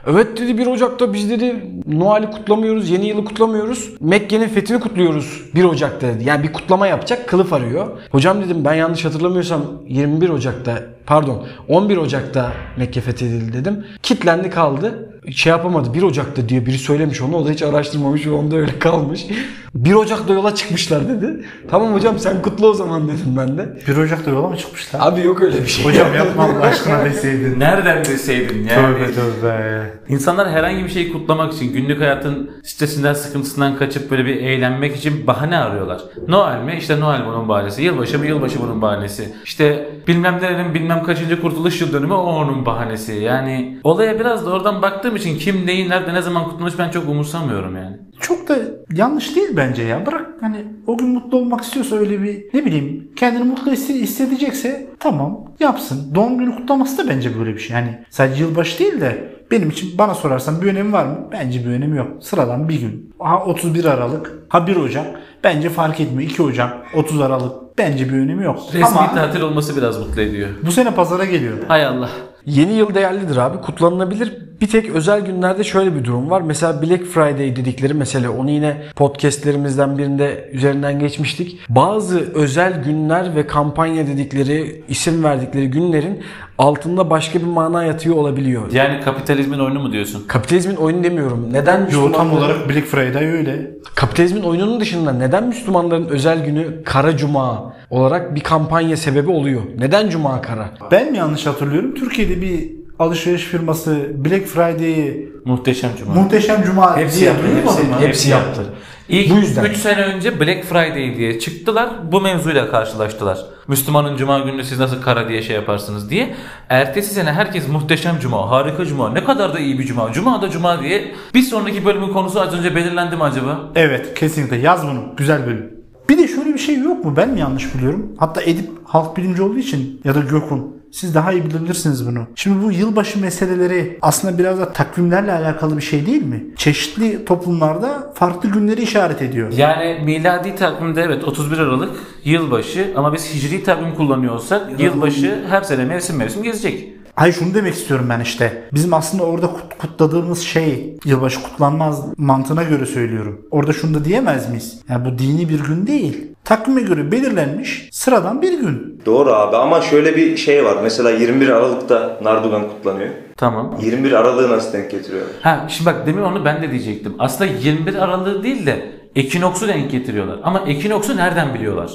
Evet 0.06 0.40
dedi 0.40 0.58
1 0.58 0.66
Ocak'ta 0.66 1.12
biz 1.12 1.30
dedi 1.30 1.56
Noel'i 1.86 2.30
kutlamıyoruz, 2.30 2.90
yeni 2.90 3.06
yılı 3.06 3.24
kutlamıyoruz. 3.24 3.90
Mekke'nin 4.00 4.48
fethini 4.48 4.80
kutluyoruz 4.80 5.42
1 5.54 5.64
Ocak'ta 5.64 6.06
dedi. 6.06 6.24
Yani 6.24 6.42
bir 6.42 6.52
kutlama 6.52 6.86
yapacak 6.86 7.28
kılıf 7.28 7.52
arıyor. 7.52 7.86
Hocam 8.10 8.42
dedim 8.42 8.64
ben 8.64 8.74
yanlış 8.74 9.04
hatırlamıyorsam 9.04 9.62
21 9.88 10.28
Ocak'ta 10.28 10.93
pardon 11.06 11.46
11 11.68 11.96
Ocak'ta 11.96 12.52
Mekke 12.76 13.00
fethedildi 13.00 13.52
dedim. 13.52 13.86
Kitlendi 14.02 14.50
kaldı. 14.50 15.13
Şey 15.30 15.50
yapamadı 15.50 15.94
1 15.94 16.02
Ocak'ta 16.02 16.48
diye 16.48 16.66
biri 16.66 16.78
söylemiş 16.78 17.20
onu 17.22 17.36
o 17.36 17.46
da 17.46 17.50
hiç 17.50 17.62
araştırmamış 17.62 18.26
ve 18.26 18.30
onda 18.30 18.56
öyle 18.56 18.78
kalmış. 18.78 19.26
1 19.74 19.94
Ocak'ta 19.94 20.32
yola 20.34 20.54
çıkmışlar 20.54 21.08
dedi. 21.08 21.44
Tamam 21.70 21.94
hocam 21.94 22.18
sen 22.18 22.42
kutla 22.42 22.66
o 22.66 22.74
zaman 22.74 23.08
dedim 23.08 23.36
ben 23.36 23.58
de. 23.58 23.78
1 23.88 23.96
Ocak'ta 23.96 24.30
yola 24.30 24.48
mı 24.48 24.56
çıkmışlar? 24.56 25.00
Abi 25.02 25.20
yok 25.20 25.42
öyle 25.42 25.62
bir 25.62 25.66
şey. 25.66 25.84
Hocam 25.84 26.14
yapma 26.14 26.44
Allah 26.44 26.60
aşkına 26.60 27.04
deseydin. 27.04 27.60
Nereden 27.60 28.04
deseydin 28.04 28.68
yani. 28.68 28.96
Tövbe 28.96 29.12
tövbe. 29.12 29.82
İnsanlar 30.08 30.50
herhangi 30.50 30.84
bir 30.84 30.88
şeyi 30.88 31.12
kutlamak 31.12 31.52
için, 31.52 31.72
günlük 31.72 32.00
hayatın 32.00 32.50
stresinden, 32.62 33.14
sıkıntısından 33.14 33.76
kaçıp 33.76 34.10
böyle 34.10 34.24
bir 34.24 34.36
eğlenmek 34.36 34.96
için 34.96 35.26
bahane 35.26 35.58
arıyorlar. 35.58 36.00
Noel 36.28 36.62
mi? 36.62 36.76
İşte 36.78 37.00
Noel 37.00 37.26
bunun 37.26 37.48
bahanesi. 37.48 37.82
Yılbaşı 37.82 38.18
mı? 38.18 38.26
Yılbaşı 38.26 38.60
bunun 38.62 38.82
bahanesi. 38.82 39.34
İşte 39.44 39.88
bilmem 40.08 40.38
nerenin 40.42 40.74
bilmem 40.74 41.02
kaçıncı 41.02 41.40
kurtuluş 41.40 41.80
yıl 41.80 41.92
dönümü 41.92 42.14
o 42.14 42.22
onun 42.22 42.66
bahanesi. 42.66 43.14
Yani 43.14 43.78
olaya 43.84 44.20
biraz 44.20 44.46
da 44.46 44.50
oradan 44.50 44.82
baktığım 44.82 45.13
için 45.16 45.38
kim 45.38 45.66
neyi 45.66 45.88
nerede 45.88 46.14
ne 46.14 46.22
zaman 46.22 46.44
kutlamış 46.48 46.78
ben 46.78 46.90
çok 46.90 47.08
umursamıyorum 47.08 47.76
yani. 47.76 47.96
Çok 48.20 48.48
da 48.48 48.56
yanlış 48.92 49.36
değil 49.36 49.48
bence 49.56 49.82
ya. 49.82 50.06
Bırak 50.06 50.26
hani 50.40 50.56
o 50.86 50.98
gün 50.98 51.08
mutlu 51.08 51.38
olmak 51.38 51.60
istiyorsa 51.60 51.96
öyle 51.96 52.22
bir 52.22 52.44
ne 52.54 52.64
bileyim 52.64 53.08
kendini 53.16 53.44
mutlu 53.44 53.72
hisse- 53.72 53.94
hissedecekse 54.00 54.86
tamam 55.00 55.44
yapsın. 55.60 56.14
Doğum 56.14 56.38
günü 56.38 56.56
kutlaması 56.56 56.98
da 56.98 57.08
bence 57.10 57.38
böyle 57.38 57.54
bir 57.54 57.58
şey. 57.58 57.76
Yani 57.76 57.98
sadece 58.10 58.44
yılbaşı 58.44 58.78
değil 58.78 59.00
de 59.00 59.34
benim 59.50 59.70
için 59.70 59.98
bana 59.98 60.14
sorarsan 60.14 60.62
bir 60.62 60.66
önemi 60.66 60.92
var 60.92 61.04
mı? 61.04 61.18
Bence 61.32 61.60
bir 61.64 61.70
önemi 61.70 61.96
yok. 61.96 62.08
Sıradan 62.20 62.68
bir 62.68 62.80
gün. 62.80 63.14
Ha 63.18 63.44
31 63.44 63.84
Aralık, 63.84 64.32
ha 64.48 64.66
1 64.66 64.76
Ocak. 64.76 65.06
Bence 65.44 65.68
fark 65.70 66.00
etmiyor. 66.00 66.30
2 66.30 66.42
Ocak, 66.42 66.74
30 66.94 67.20
Aralık. 67.20 67.52
Bence 67.78 68.08
bir 68.08 68.12
önemi 68.18 68.44
yok. 68.44 68.58
Resmi 68.74 68.86
Ama 68.98 69.14
tatil 69.14 69.40
olması 69.40 69.76
biraz 69.76 69.98
mutlu 69.98 70.20
ediyor. 70.22 70.48
bu 70.66 70.72
sene 70.72 70.90
pazara 70.94 71.24
geliyor. 71.24 71.52
Hay 71.68 71.86
Allah. 71.86 72.08
Yeni 72.46 72.72
yıl 72.72 72.94
değerlidir 72.94 73.36
abi. 73.36 73.60
Kutlanılabilir. 73.60 74.32
Bir 74.60 74.66
tek 74.68 74.90
özel 74.90 75.20
günlerde 75.20 75.64
şöyle 75.64 75.94
bir 75.94 76.04
durum 76.04 76.30
var. 76.30 76.40
Mesela 76.40 76.82
Black 76.82 77.04
Friday 77.04 77.56
dedikleri 77.56 77.94
mesele. 77.94 78.28
Onu 78.28 78.50
yine 78.50 78.76
podcastlerimizden 78.96 79.98
birinde 79.98 80.50
üzerinden 80.52 80.98
geçmiştik. 80.98 81.60
Bazı 81.68 82.18
özel 82.34 82.82
günler 82.82 83.36
ve 83.36 83.46
kampanya 83.46 84.06
dedikleri, 84.06 84.84
isim 84.88 85.24
verdikleri 85.24 85.70
günlerin 85.70 86.22
altında 86.58 87.10
başka 87.10 87.38
bir 87.38 87.44
mana 87.46 87.84
yatıyor 87.84 88.16
olabiliyor. 88.16 88.72
Yani 88.72 89.00
kapitalizmin 89.00 89.58
oyunu 89.58 89.80
mu 89.80 89.92
diyorsun? 89.92 90.24
Kapitalizmin 90.28 90.76
oyunu 90.76 91.04
demiyorum. 91.04 91.48
Neden 91.52 91.88
Yo 91.92 92.12
tam 92.12 92.28
Müslümanların- 92.28 92.38
olarak 92.38 92.68
Black 92.68 92.86
Friday 92.86 93.24
öyle. 93.26 93.70
Kapitalizmin 93.94 94.42
oyununun 94.42 94.80
dışında 94.80 95.12
neden 95.12 95.44
Müslümanların 95.48 96.08
özel 96.08 96.44
günü 96.44 96.82
Kara 96.84 97.16
Cuma 97.16 97.74
olarak 97.90 98.34
bir 98.34 98.40
kampanya 98.40 98.96
sebebi 98.96 99.30
oluyor? 99.30 99.62
Neden 99.78 100.08
Cuma 100.10 100.40
Kara? 100.42 100.70
Ben 100.90 101.10
mi 101.12 101.18
yanlış 101.18 101.46
hatırlıyorum? 101.46 101.94
Türkiye'de 101.94 102.40
bir 102.42 102.70
alışveriş 102.98 103.42
firması 103.42 104.06
Black 104.24 104.46
Friday'i 104.46 105.32
Muhteşem 105.44 105.90
Cuma. 105.98 106.14
Muhteşem 106.14 106.62
Cuma 106.62 106.96
Hepsi 106.96 107.20
diye 107.20 107.30
yaptı, 107.30 107.46
hepsi- 107.56 107.82
mı? 107.82 107.96
Hepsi 108.00 108.30
yaptı. 108.30 108.62
İlk 109.08 109.30
Bu 109.30 109.34
yüzden. 109.34 109.64
3 109.64 109.76
sene 109.76 110.02
önce 110.02 110.40
Black 110.40 110.64
Friday 110.64 111.16
diye 111.16 111.38
çıktılar. 111.38 111.90
Bu 112.12 112.20
mevzuyla 112.20 112.70
karşılaştılar. 112.70 113.38
Müslümanın 113.68 114.16
cuma 114.16 114.38
gününü 114.38 114.64
siz 114.64 114.78
nasıl 114.78 115.02
kara 115.02 115.28
diye 115.28 115.42
şey 115.42 115.56
yaparsınız 115.56 116.10
diye. 116.10 116.34
Ertesi 116.68 117.14
sene 117.14 117.32
herkes 117.32 117.68
muhteşem 117.68 118.18
cuma, 118.18 118.50
harika 118.50 118.86
cuma, 118.86 119.10
ne 119.10 119.24
kadar 119.24 119.54
da 119.54 119.58
iyi 119.58 119.78
bir 119.78 119.84
cuma. 119.84 120.12
Cuma 120.12 120.42
da 120.42 120.50
cuma 120.50 120.82
diye. 120.82 121.14
Bir 121.34 121.42
sonraki 121.42 121.84
bölümün 121.84 122.08
konusu 122.12 122.40
az 122.40 122.54
önce 122.54 122.74
belirlendi 122.74 123.16
mi 123.16 123.22
acaba? 123.22 123.60
Evet 123.74 124.14
kesinlikle 124.14 124.56
yaz 124.56 124.86
bunu. 124.86 125.02
Güzel 125.16 125.46
bölüm. 125.46 125.74
Bir 126.08 126.18
de 126.18 126.28
şöyle 126.28 126.54
bir 126.54 126.58
şey 126.58 126.78
yok 126.78 127.04
mu? 127.04 127.14
Ben 127.16 127.30
mi 127.30 127.40
yanlış 127.40 127.74
biliyorum? 127.74 128.12
Hatta 128.18 128.42
Edip 128.42 128.70
halk 128.84 129.16
bilimci 129.16 129.42
olduğu 129.42 129.58
için 129.58 130.00
ya 130.04 130.14
da 130.14 130.20
Gökhan 130.20 130.66
siz 130.94 131.14
daha 131.14 131.32
iyi 131.32 131.44
bilebilirsiniz 131.44 132.06
bunu. 132.06 132.26
Şimdi 132.34 132.64
bu 132.64 132.72
yılbaşı 132.72 133.20
meseleleri 133.20 133.98
aslında 134.02 134.38
biraz 134.38 134.60
da 134.60 134.72
takvimlerle 134.72 135.32
alakalı 135.32 135.76
bir 135.76 135.82
şey 135.82 136.06
değil 136.06 136.22
mi? 136.22 136.44
Çeşitli 136.56 137.24
toplumlarda 137.24 138.12
farklı 138.14 138.48
günleri 138.48 138.82
işaret 138.82 139.22
ediyor. 139.22 139.52
Yani 139.52 140.00
miladi 140.04 140.54
takvimde 140.54 141.02
evet 141.02 141.24
31 141.24 141.58
Aralık 141.58 141.90
yılbaşı 142.24 142.92
ama 142.96 143.12
biz 143.12 143.34
hicri 143.34 143.64
takvim 143.64 143.94
kullanıyor 143.94 144.34
olsak 144.34 144.80
yılbaşı 144.80 145.44
her 145.48 145.62
sene 145.62 145.84
mevsim 145.84 146.16
mevsim 146.16 146.42
gezecek. 146.42 146.93
Hayır 147.16 147.34
şunu 147.34 147.54
demek 147.54 147.74
istiyorum 147.74 148.06
ben 148.10 148.20
işte. 148.20 148.62
Bizim 148.72 148.94
aslında 148.94 149.22
orada 149.22 149.46
kut- 149.46 149.78
kutladığımız 149.78 150.40
şey 150.40 150.96
yılbaşı 151.04 151.42
kutlanmaz 151.42 152.04
mantığına 152.16 152.62
göre 152.62 152.86
söylüyorum. 152.86 153.46
Orada 153.50 153.72
şunu 153.72 153.94
da 153.94 154.04
diyemez 154.04 154.48
miyiz? 154.48 154.80
Yani 154.88 155.04
bu 155.04 155.18
dini 155.18 155.48
bir 155.48 155.60
gün 155.64 155.86
değil. 155.86 156.26
Takvime 156.44 156.80
göre 156.82 157.12
belirlenmiş 157.12 157.88
sıradan 157.92 158.42
bir 158.42 158.58
gün. 158.60 159.02
Doğru 159.06 159.32
abi 159.32 159.56
ama 159.56 159.80
şöyle 159.80 160.16
bir 160.16 160.36
şey 160.36 160.64
var. 160.64 160.76
Mesela 160.82 161.10
21 161.10 161.48
Aralık'ta 161.48 162.18
Nardugan 162.22 162.68
kutlanıyor. 162.68 163.10
Tamam. 163.36 163.76
21 163.82 164.12
Aralık'ı 164.12 164.50
nasıl 164.52 164.72
denk 164.72 164.90
getiriyor? 164.90 165.22
Ha 165.42 165.66
şimdi 165.68 165.86
bak 165.90 166.06
demin 166.06 166.22
onu 166.22 166.44
ben 166.44 166.62
de 166.62 166.70
diyecektim. 166.70 167.14
Aslında 167.18 167.50
21 167.50 167.94
Aralık 167.94 168.44
değil 168.44 168.66
de 168.66 168.92
ekinoksu 169.16 169.68
denk 169.68 169.90
getiriyorlar. 169.90 170.38
Ama 170.42 170.60
ekinoksu 170.66 171.16
nereden 171.16 171.54
biliyorlar? 171.54 171.90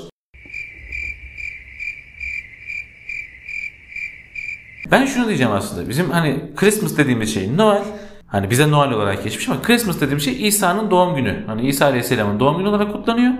Ben 4.91 5.05
şunu 5.05 5.27
diyeceğim 5.27 5.51
aslında. 5.53 5.89
Bizim 5.89 6.09
hani 6.09 6.41
Christmas 6.55 6.97
dediğimiz 6.97 7.33
şey 7.33 7.57
Noel. 7.57 7.83
Hani 8.27 8.49
bize 8.49 8.71
Noel 8.71 8.91
olarak 8.91 9.23
geçmiş 9.23 9.49
ama 9.49 9.61
Christmas 9.61 10.01
dediğim 10.01 10.19
şey 10.19 10.47
İsa'nın 10.47 10.91
doğum 10.91 11.15
günü. 11.15 11.43
Hani 11.47 11.67
İsa 11.67 11.85
Aleyhisselam'ın 11.85 12.39
doğum 12.39 12.57
günü 12.57 12.67
olarak 12.67 12.91
kutlanıyor. 12.93 13.33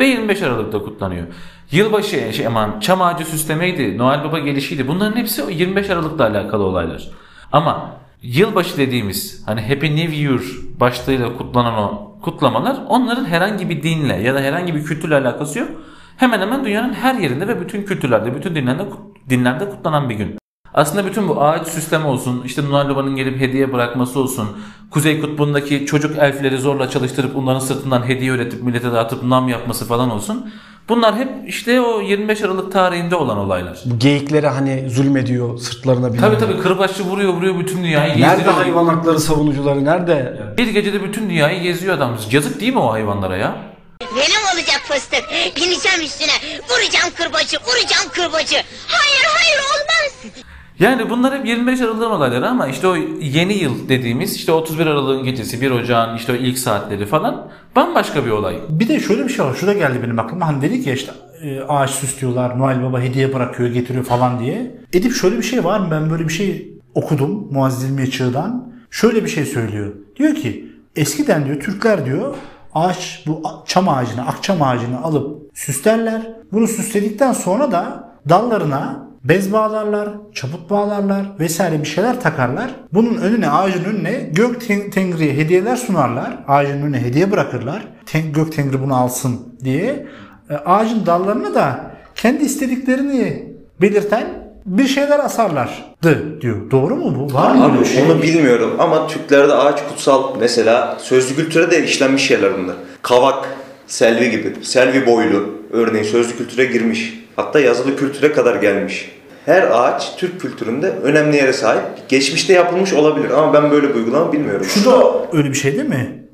Ve 0.00 0.06
25 0.06 0.42
Aralık'ta 0.42 0.78
kutlanıyor. 0.78 1.26
Yılbaşı, 1.70 2.32
şey 2.32 2.46
aman 2.46 2.80
çam 2.80 3.02
ağacı 3.02 3.24
süslemeydi, 3.24 3.98
Noel 3.98 4.24
Baba 4.24 4.38
gelişiydi. 4.38 4.88
Bunların 4.88 5.16
hepsi 5.16 5.42
o 5.42 5.50
25 5.50 5.90
Aralık'la 5.90 6.26
alakalı 6.26 6.62
olaylar. 6.62 7.10
Ama 7.52 7.90
yılbaşı 8.22 8.76
dediğimiz 8.78 9.42
hani 9.46 9.62
Happy 9.62 9.86
New 9.86 10.16
Year 10.16 10.40
başlığıyla 10.80 11.36
kutlanan 11.36 11.74
o 11.74 12.18
kutlamalar 12.22 12.76
onların 12.88 13.24
herhangi 13.24 13.68
bir 13.68 13.82
dinle 13.82 14.14
ya 14.14 14.34
da 14.34 14.40
herhangi 14.40 14.74
bir 14.74 14.84
kültürle 14.84 15.14
alakası 15.14 15.58
yok. 15.58 15.68
Hemen 16.16 16.40
hemen 16.40 16.64
dünyanın 16.64 16.92
her 16.92 17.14
yerinde 17.14 17.48
ve 17.48 17.60
bütün 17.60 17.82
kültürlerde, 17.82 18.34
bütün 18.34 18.54
dinlerde, 18.54 18.84
dinlerde 19.30 19.70
kutlanan 19.70 20.08
bir 20.08 20.14
gün. 20.14 20.41
Aslında 20.74 21.06
bütün 21.06 21.28
bu 21.28 21.42
ağaç 21.42 21.68
süsleme 21.68 22.06
olsun, 22.06 22.42
işte 22.46 22.62
Noel 22.70 22.88
Baba'nın 22.88 23.16
gelip 23.16 23.40
hediye 23.40 23.72
bırakması 23.72 24.20
olsun, 24.20 24.48
Kuzey 24.90 25.20
Kutbu'ndaki 25.20 25.86
çocuk 25.86 26.18
elfleri 26.18 26.58
zorla 26.58 26.90
çalıştırıp 26.90 27.36
onların 27.36 27.60
sırtından 27.60 28.08
hediye 28.08 28.30
üretip 28.30 28.62
millete 28.62 28.92
dağıtıp 28.92 29.22
nam 29.22 29.48
yapması 29.48 29.86
falan 29.88 30.10
olsun. 30.10 30.52
Bunlar 30.88 31.16
hep 31.16 31.28
işte 31.46 31.80
o 31.80 32.00
25 32.00 32.42
Aralık 32.42 32.72
tarihinde 32.72 33.16
olan 33.16 33.38
olaylar. 33.38 33.78
Bu 33.84 33.98
geyiklere 33.98 34.48
hani 34.48 34.90
zulmediyor, 34.90 35.58
sırtlarına 35.58 36.08
biniyor. 36.12 36.22
Tabii 36.30 36.38
tabii 36.38 36.60
kırbaççı 36.60 37.02
vuruyor 37.04 37.32
vuruyor 37.32 37.58
bütün 37.58 37.78
dünyayı 37.84 38.10
Nerede 38.12 38.18
gezdiriyor. 38.20 38.54
hayvan 38.54 38.86
hakları 38.86 39.20
savunucuları 39.20 39.84
nerede? 39.84 40.42
Bir 40.58 40.66
gecede 40.66 41.02
bütün 41.04 41.30
dünyayı 41.30 41.62
geziyor 41.62 41.96
adam. 41.96 42.16
Yazık 42.30 42.60
değil 42.60 42.72
mi 42.72 42.78
o 42.78 42.92
hayvanlara 42.92 43.36
ya? 43.36 43.56
Benim 44.00 44.40
olacak 44.54 44.80
fıstık. 44.88 45.24
Bineceğim 45.56 46.00
üstüne. 46.02 46.32
Vuracağım 46.70 47.12
kırbacı, 47.16 47.56
vuracağım 47.66 48.08
kırbacı. 48.12 48.56
Hayır, 48.88 49.24
hayır 49.36 49.58
olmaz. 49.60 50.34
Yani 50.78 51.10
bunlar 51.10 51.38
hep 51.38 51.46
25 51.46 51.80
Aralık'ın 51.80 52.10
olayları 52.10 52.48
ama 52.48 52.66
işte 52.68 52.88
o 52.88 52.96
yeni 53.20 53.54
yıl 53.54 53.88
dediğimiz 53.88 54.36
işte 54.36 54.52
31 54.52 54.86
Aralık'ın 54.86 55.24
gecesi 55.24 55.60
1 55.60 55.70
Ocağın 55.70 56.16
işte 56.16 56.32
o 56.32 56.36
ilk 56.36 56.58
saatleri 56.58 57.06
falan 57.06 57.48
bambaşka 57.76 58.24
bir 58.24 58.30
olay. 58.30 58.58
Bir 58.68 58.88
de 58.88 59.00
şöyle 59.00 59.24
bir 59.24 59.32
şey 59.32 59.44
var. 59.44 59.54
Şurada 59.54 59.78
geldi 59.78 60.00
benim 60.02 60.18
aklıma. 60.18 60.46
Hani 60.46 60.62
dedik 60.62 60.86
ya 60.86 60.94
işte 60.94 61.12
e, 61.42 61.60
ağaç 61.60 61.90
süslüyorlar. 61.90 62.58
Noel 62.58 62.82
Baba 62.82 63.00
hediye 63.00 63.34
bırakıyor, 63.34 63.70
getiriyor 63.70 64.04
falan 64.04 64.38
diye. 64.40 64.76
Edip 64.92 65.14
şöyle 65.14 65.38
bir 65.38 65.42
şey 65.42 65.64
var 65.64 65.80
mı? 65.80 65.88
Ben 65.90 66.10
böyle 66.10 66.28
bir 66.28 66.32
şey 66.32 66.78
okudum 66.94 67.48
Muazzez 67.52 67.90
İlmiye 67.90 68.10
Çığ'dan. 68.10 68.72
Şöyle 68.90 69.24
bir 69.24 69.28
şey 69.28 69.44
söylüyor. 69.44 69.92
Diyor 70.16 70.34
ki 70.34 70.72
eskiden 70.96 71.46
diyor 71.46 71.60
Türkler 71.60 72.06
diyor 72.06 72.34
ağaç 72.74 73.24
bu 73.26 73.42
çam 73.66 73.88
ağacını, 73.88 74.26
akçam 74.26 74.62
ağacını 74.62 75.02
alıp 75.02 75.50
süslerler. 75.54 76.22
Bunu 76.52 76.68
süsledikten 76.68 77.32
sonra 77.32 77.72
da 77.72 78.12
dallarına 78.28 79.11
bez 79.24 79.52
bağlarlar, 79.52 80.08
çaput 80.34 80.70
bağlarlar 80.70 81.26
vesaire 81.40 81.80
bir 81.80 81.88
şeyler 81.88 82.20
takarlar. 82.20 82.70
Bunun 82.92 83.16
önüne 83.16 83.48
ağacın 83.50 83.84
önüne 83.84 84.12
gök 84.32 84.66
ten- 84.68 84.90
tengriye 84.90 85.32
hediyeler 85.36 85.76
sunarlar. 85.76 86.38
Ağacın 86.48 86.82
önüne 86.82 87.00
hediye 87.00 87.30
bırakırlar. 87.30 87.88
Ten- 88.06 88.32
gök 88.32 88.52
tengri 88.52 88.82
bunu 88.82 88.96
alsın 88.96 89.40
diye. 89.64 90.06
E, 90.50 90.54
ağacın 90.54 91.06
dallarına 91.06 91.54
da 91.54 91.90
kendi 92.14 92.44
istediklerini 92.44 93.52
belirten 93.80 94.26
bir 94.66 94.86
şeyler 94.86 95.18
asarlardı 95.18 96.40
diyor. 96.40 96.70
Doğru 96.70 96.96
mu 96.96 97.16
bu? 97.18 97.34
Var 97.34 97.54
mı? 97.54 97.64
Abi 97.64 97.84
şey? 97.84 98.02
onu 98.02 98.22
bilmiyorum 98.22 98.76
ama 98.78 99.06
Türklerde 99.06 99.54
ağaç 99.54 99.88
kutsal. 99.88 100.36
Mesela 100.40 100.96
sözlü 101.00 101.36
kültüre 101.36 101.70
de 101.70 101.84
işlenmiş 101.84 102.22
şeyler 102.26 102.58
bunlar. 102.58 102.76
Kavak, 103.02 103.48
selvi 103.86 104.30
gibi. 104.30 104.54
Selvi 104.62 105.06
boylu 105.06 105.48
örneğin 105.72 106.04
sözlü 106.04 106.36
kültüre 106.36 106.64
girmiş. 106.64 107.21
Hatta 107.36 107.60
yazılı 107.60 107.96
kültüre 107.96 108.32
kadar 108.32 108.54
gelmiş. 108.56 109.12
Her 109.46 109.62
ağaç 109.62 110.16
Türk 110.16 110.40
kültüründe 110.40 110.90
önemli 110.90 111.36
yere 111.36 111.52
sahip. 111.52 111.82
Geçmişte 112.08 112.52
yapılmış 112.52 112.92
olabilir 112.92 113.30
ama 113.30 113.54
ben 113.54 113.70
böyle 113.70 113.88
bir 113.88 113.94
uygulama 113.94 114.32
bilmiyorum. 114.32 114.66
Şu 114.66 114.90
da 114.90 115.12
öyle 115.32 115.48
bir 115.48 115.54
şey 115.54 115.72
değil 115.72 115.88
mi? 115.88 116.24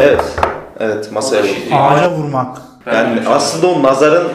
Evet. 0.00 0.24
Evet 0.80 1.12
masaya 1.12 1.42
vurdu. 1.42 1.74
Ağaca 1.74 2.10
vurmak. 2.10 2.58
Yani 2.86 3.20
aslında 3.28 3.66
o 3.66 3.82
nazarın 3.82 4.28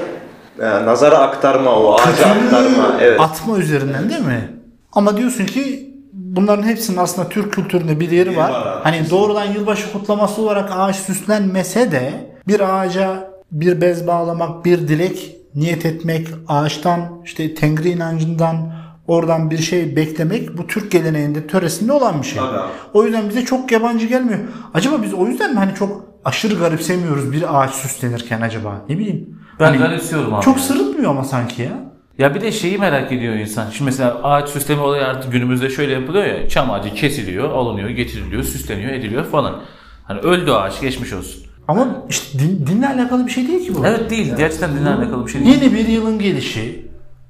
yani 0.61 0.85
nazara 0.85 1.17
aktarma 1.17 1.71
o 1.71 1.93
ağaca 1.93 2.25
aktarma. 2.25 2.97
Evet. 3.01 3.19
Atma 3.19 3.57
üzerinden 3.57 4.09
değil 4.09 4.25
mi? 4.25 4.49
Ama 4.93 5.17
diyorsun 5.17 5.45
ki 5.45 5.91
bunların 6.13 6.63
hepsinin 6.63 6.97
aslında 6.97 7.29
Türk 7.29 7.53
kültüründe 7.53 7.99
bir 7.99 8.11
yeri 8.11 8.37
var. 8.37 8.53
hani 8.83 9.09
doğrudan 9.09 9.45
yılbaşı 9.45 9.91
kutlaması 9.91 10.41
olarak 10.41 10.69
ağaç 10.75 10.95
süslenmese 10.95 11.91
de 11.91 12.13
bir 12.47 12.59
ağaca 12.59 13.30
bir 13.51 13.81
bez 13.81 14.07
bağlamak, 14.07 14.65
bir 14.65 14.87
dilek 14.87 15.35
niyet 15.55 15.85
etmek, 15.85 16.27
ağaçtan 16.47 17.21
işte 17.25 17.55
Tengri 17.55 17.89
inancından 17.89 18.73
oradan 19.07 19.51
bir 19.51 19.57
şey 19.57 19.95
beklemek 19.95 20.57
bu 20.57 20.67
Türk 20.67 20.91
geleneğinde, 20.91 21.47
töresinde 21.47 21.91
olan 21.91 22.21
bir 22.21 22.27
şey. 22.27 22.39
Tabii 22.39 22.57
abi. 22.57 22.71
O 22.93 23.03
yüzden 23.03 23.29
bize 23.29 23.45
çok 23.45 23.71
yabancı 23.71 24.07
gelmiyor. 24.07 24.39
Acaba 24.73 25.03
biz 25.03 25.13
o 25.13 25.27
yüzden 25.27 25.51
mi 25.51 25.57
hani 25.57 25.75
çok 25.75 26.05
aşırı 26.25 26.55
garipsemiyoruz 26.55 27.31
bir 27.31 27.61
ağaç 27.61 27.71
süslenirken 27.73 28.41
acaba? 28.41 28.85
Ne 28.89 28.97
bileyim. 28.97 29.37
Ben 29.59 29.65
Hani 29.65 29.77
garipsiyorum 29.77 30.33
abi. 30.33 30.45
Çok 30.45 30.59
sırıtmıyor 30.59 31.11
ama 31.11 31.23
sanki 31.23 31.61
ya. 31.61 31.91
Ya 32.17 32.35
bir 32.35 32.41
de 32.41 32.51
şeyi 32.51 32.77
merak 32.77 33.11
ediyor 33.11 33.33
insan. 33.33 33.69
Şimdi 33.69 33.85
mesela 33.85 34.23
ağaç 34.23 34.49
süsleme 34.49 34.81
olayı 34.81 35.05
artık 35.05 35.31
günümüzde 35.31 35.69
şöyle 35.69 35.93
yapılıyor 35.93 36.25
ya. 36.25 36.49
Çam 36.49 36.71
ağacı 36.71 36.93
kesiliyor, 36.93 37.49
alınıyor, 37.49 37.89
getiriliyor, 37.89 38.43
süsleniyor, 38.43 38.91
ediliyor 38.91 39.25
falan. 39.25 39.61
Hani 40.03 40.19
öldü 40.19 40.51
ağaç 40.51 40.81
geçmiş 40.81 41.13
olsun. 41.13 41.50
Ama 41.71 42.05
işte 42.09 42.39
din, 42.39 42.67
dinle 42.67 42.87
alakalı 42.87 43.25
bir 43.25 43.31
şey 43.31 43.47
değil 43.47 43.67
ki 43.67 43.75
bu. 43.75 43.85
Evet 43.85 44.09
değil. 44.09 44.33
Gerçekten 44.37 44.75
dinle 44.75 44.89
alakalı 44.89 45.25
bir 45.25 45.31
şey 45.31 45.45
değil. 45.45 45.61
Yeni 45.61 45.73
bir 45.73 45.87
yılın 45.87 46.19
gelişi, 46.19 46.85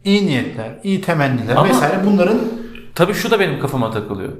iyi 0.05 0.25
niyetler, 0.25 0.71
iyi 0.83 1.01
temenniler 1.01 1.55
Ama- 1.55 1.69
vesaire 1.69 1.95
bunların 2.05 2.37
Tabii 2.95 3.13
şu 3.13 3.31
da 3.31 3.39
benim 3.39 3.59
kafama 3.59 3.91
takılıyor. 3.91 4.31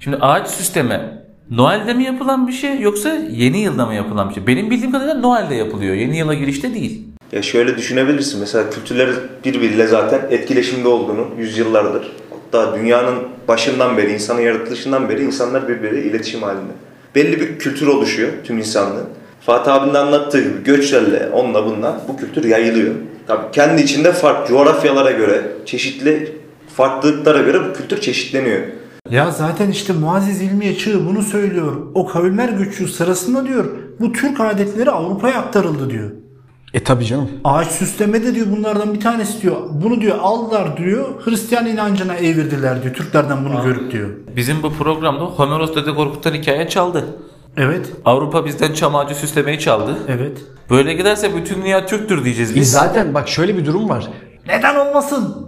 Şimdi 0.00 0.16
ağaç 0.16 0.48
süsleme 0.50 1.22
Noel'de 1.50 1.94
mi 1.94 2.04
yapılan 2.04 2.48
bir 2.48 2.52
şey 2.52 2.80
yoksa 2.80 3.14
yeni 3.30 3.58
yılda 3.58 3.86
mı 3.86 3.94
yapılan 3.94 4.28
bir 4.28 4.34
şey? 4.34 4.46
Benim 4.46 4.70
bildiğim 4.70 4.92
kadarıyla 4.92 5.14
Noel'de 5.14 5.54
yapılıyor. 5.54 5.94
Yeni 5.94 6.18
yıla 6.18 6.34
girişte 6.34 6.74
değil. 6.74 7.02
Ya 7.32 7.42
şöyle 7.42 7.76
düşünebilirsin. 7.76 8.40
Mesela 8.40 8.70
kültürler 8.70 9.10
birbiriyle 9.44 9.86
zaten 9.86 10.20
etkileşimde 10.30 10.88
olduğunu 10.88 11.26
yüzyıllardır. 11.38 12.12
Hatta 12.30 12.78
dünyanın 12.78 13.14
başından 13.48 13.96
beri, 13.96 14.12
insanın 14.12 14.40
yaratılışından 14.40 15.08
beri 15.08 15.24
insanlar 15.24 15.68
birbiriyle 15.68 16.08
iletişim 16.10 16.42
halinde. 16.42 16.72
Belli 17.14 17.40
bir 17.40 17.58
kültür 17.58 17.86
oluşuyor 17.86 18.32
tüm 18.44 18.58
insanlığın. 18.58 19.06
Fatih 19.46 19.74
abinin 19.74 19.94
anlattığı 19.94 20.40
gibi 20.40 20.64
göçlerle 20.64 21.28
onunla 21.32 21.66
bununla 21.66 22.00
bu 22.08 22.16
kültür 22.16 22.44
yayılıyor. 22.44 22.94
Tabii 23.26 23.50
kendi 23.52 23.82
içinde 23.82 24.12
farklı 24.12 24.48
coğrafyalara 24.48 25.10
göre, 25.10 25.52
çeşitli 25.66 26.40
farklılıklara 26.76 27.42
göre 27.42 27.58
bu 27.68 27.72
kültür 27.72 28.00
çeşitleniyor. 28.00 28.60
ya 29.10 29.30
zaten 29.30 29.70
işte 29.70 29.92
Muazzez 29.92 30.42
İlmiye 30.42 30.78
Çığ 30.78 31.06
bunu 31.06 31.22
söylüyor. 31.22 31.76
O 31.94 32.06
kavimler 32.06 32.48
göçü 32.48 32.88
sırasında 32.88 33.46
diyor 33.46 33.64
bu 34.00 34.12
Türk 34.12 34.40
adetleri 34.40 34.90
Avrupa'ya 34.90 35.38
aktarıldı 35.38 35.90
diyor. 35.90 36.10
E 36.74 36.84
tabi 36.84 37.04
canım. 37.04 37.30
Ağaç 37.44 37.68
süsleme 37.68 38.22
de 38.22 38.34
diyor 38.34 38.46
bunlardan 38.56 38.94
bir 38.94 39.00
tanesi 39.00 39.42
diyor. 39.42 39.56
Bunu 39.70 40.00
diyor 40.00 40.18
aldılar 40.20 40.76
diyor. 40.76 41.06
Hristiyan 41.24 41.66
inancına 41.66 42.14
evirdiler 42.14 42.82
diyor. 42.82 42.94
Türklerden 42.94 43.44
bunu 43.44 43.62
görüp 43.64 43.92
diyor. 43.92 44.08
Bizim 44.36 44.62
bu 44.62 44.72
programda 44.72 45.24
Homeros 45.24 45.76
Dede 45.76 45.94
Korkut'tan 45.94 46.34
hikaye 46.34 46.68
çaldı. 46.68 47.04
Evet. 47.56 47.92
Avrupa 48.04 48.46
bizden 48.46 48.72
çam 48.72 48.96
ağacı 48.96 49.14
süslemeyi 49.14 49.58
çaldı. 49.58 49.96
Evet. 50.08 50.38
Böyle 50.70 50.94
giderse 50.94 51.36
bütün 51.36 51.62
dünya 51.62 51.86
Türktür 51.86 52.24
diyeceğiz 52.24 52.52
E 52.52 52.54
biz. 52.54 52.70
zaten 52.72 53.14
bak 53.14 53.28
şöyle 53.28 53.56
bir 53.56 53.66
durum 53.66 53.88
var. 53.88 54.08
Neden 54.46 54.76
olmasın? 54.76 55.46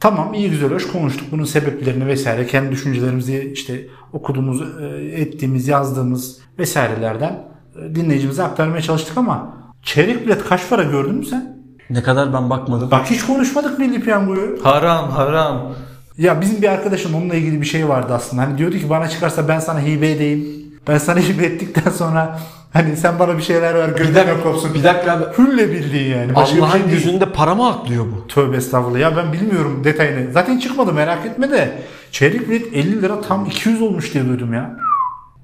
Tamam 0.00 0.34
iyi 0.34 0.50
güzel 0.50 0.70
hoş 0.70 0.86
konuştuk 0.92 1.26
bunun 1.32 1.44
sebeplerini 1.44 2.06
vesaire 2.06 2.46
kendi 2.46 2.70
düşüncelerimizi 2.72 3.50
işte 3.54 3.86
okuduğumuz, 4.12 4.62
e, 4.82 4.84
ettiğimiz, 5.20 5.68
yazdığımız 5.68 6.38
vesairelerden 6.58 7.44
e, 7.76 7.94
dinleyicimize 7.94 8.42
aktarmaya 8.42 8.82
çalıştık 8.82 9.18
ama 9.18 9.56
çeyrek 9.82 10.26
bilet 10.26 10.44
kaç 10.48 10.68
para 10.70 10.82
gördün 10.82 11.14
mü 11.14 11.24
sen? 11.26 11.58
Ne 11.90 12.02
kadar 12.02 12.32
ben 12.32 12.50
bakmadım. 12.50 12.90
Bak 12.90 13.10
hiç 13.10 13.26
konuşmadık 13.26 13.78
Milli 13.78 14.00
Piyango'yu. 14.00 14.58
Haram 14.62 15.10
haram. 15.10 15.74
Ya 16.18 16.40
bizim 16.40 16.62
bir 16.62 16.68
arkadaşın 16.68 17.12
onunla 17.14 17.34
ilgili 17.34 17.60
bir 17.60 17.66
şey 17.66 17.88
vardı 17.88 18.14
aslında. 18.14 18.42
Hani 18.42 18.58
diyordu 18.58 18.78
ki 18.78 18.90
bana 18.90 19.08
çıkarsa 19.08 19.48
ben 19.48 19.60
sana 19.60 19.80
hibe 19.80 20.10
edeyim. 20.10 20.46
Ben 20.88 20.98
sana 20.98 21.20
hibe 21.28 21.44
ettikten 21.46 21.90
sonra 21.90 22.38
hani 22.72 22.96
sen 22.96 23.18
bana 23.18 23.38
bir 23.38 23.42
şeyler 23.42 23.74
ver 23.74 23.88
gönderme 23.88 24.42
kopsun. 24.42 24.74
Bir 24.74 24.84
dakika 24.84 25.12
abi. 25.12 25.24
Hülle 25.38 25.72
bildiği 25.72 26.08
yani. 26.08 26.34
Başka 26.34 26.56
bir 26.56 26.62
Allah'ın 26.62 26.72
şey 26.72 26.80
değil. 26.82 26.92
yüzünde 26.92 27.32
para 27.32 27.54
mı 27.54 27.68
aklıyor 27.68 28.04
bu? 28.04 28.28
Tövbe 28.28 28.56
estağfurullah. 28.56 29.00
Ya 29.00 29.16
ben 29.16 29.32
bilmiyorum 29.32 29.84
detayını. 29.84 30.32
Zaten 30.32 30.58
çıkmadı 30.58 30.92
merak 30.92 31.26
etme 31.26 31.50
de. 31.50 31.78
Çeyrek 32.12 32.48
bilet 32.48 32.74
50 32.74 33.02
lira 33.02 33.20
tam 33.20 33.46
200 33.46 33.82
olmuş 33.82 34.14
diye 34.14 34.28
duydum 34.28 34.54
ya. 34.54 34.76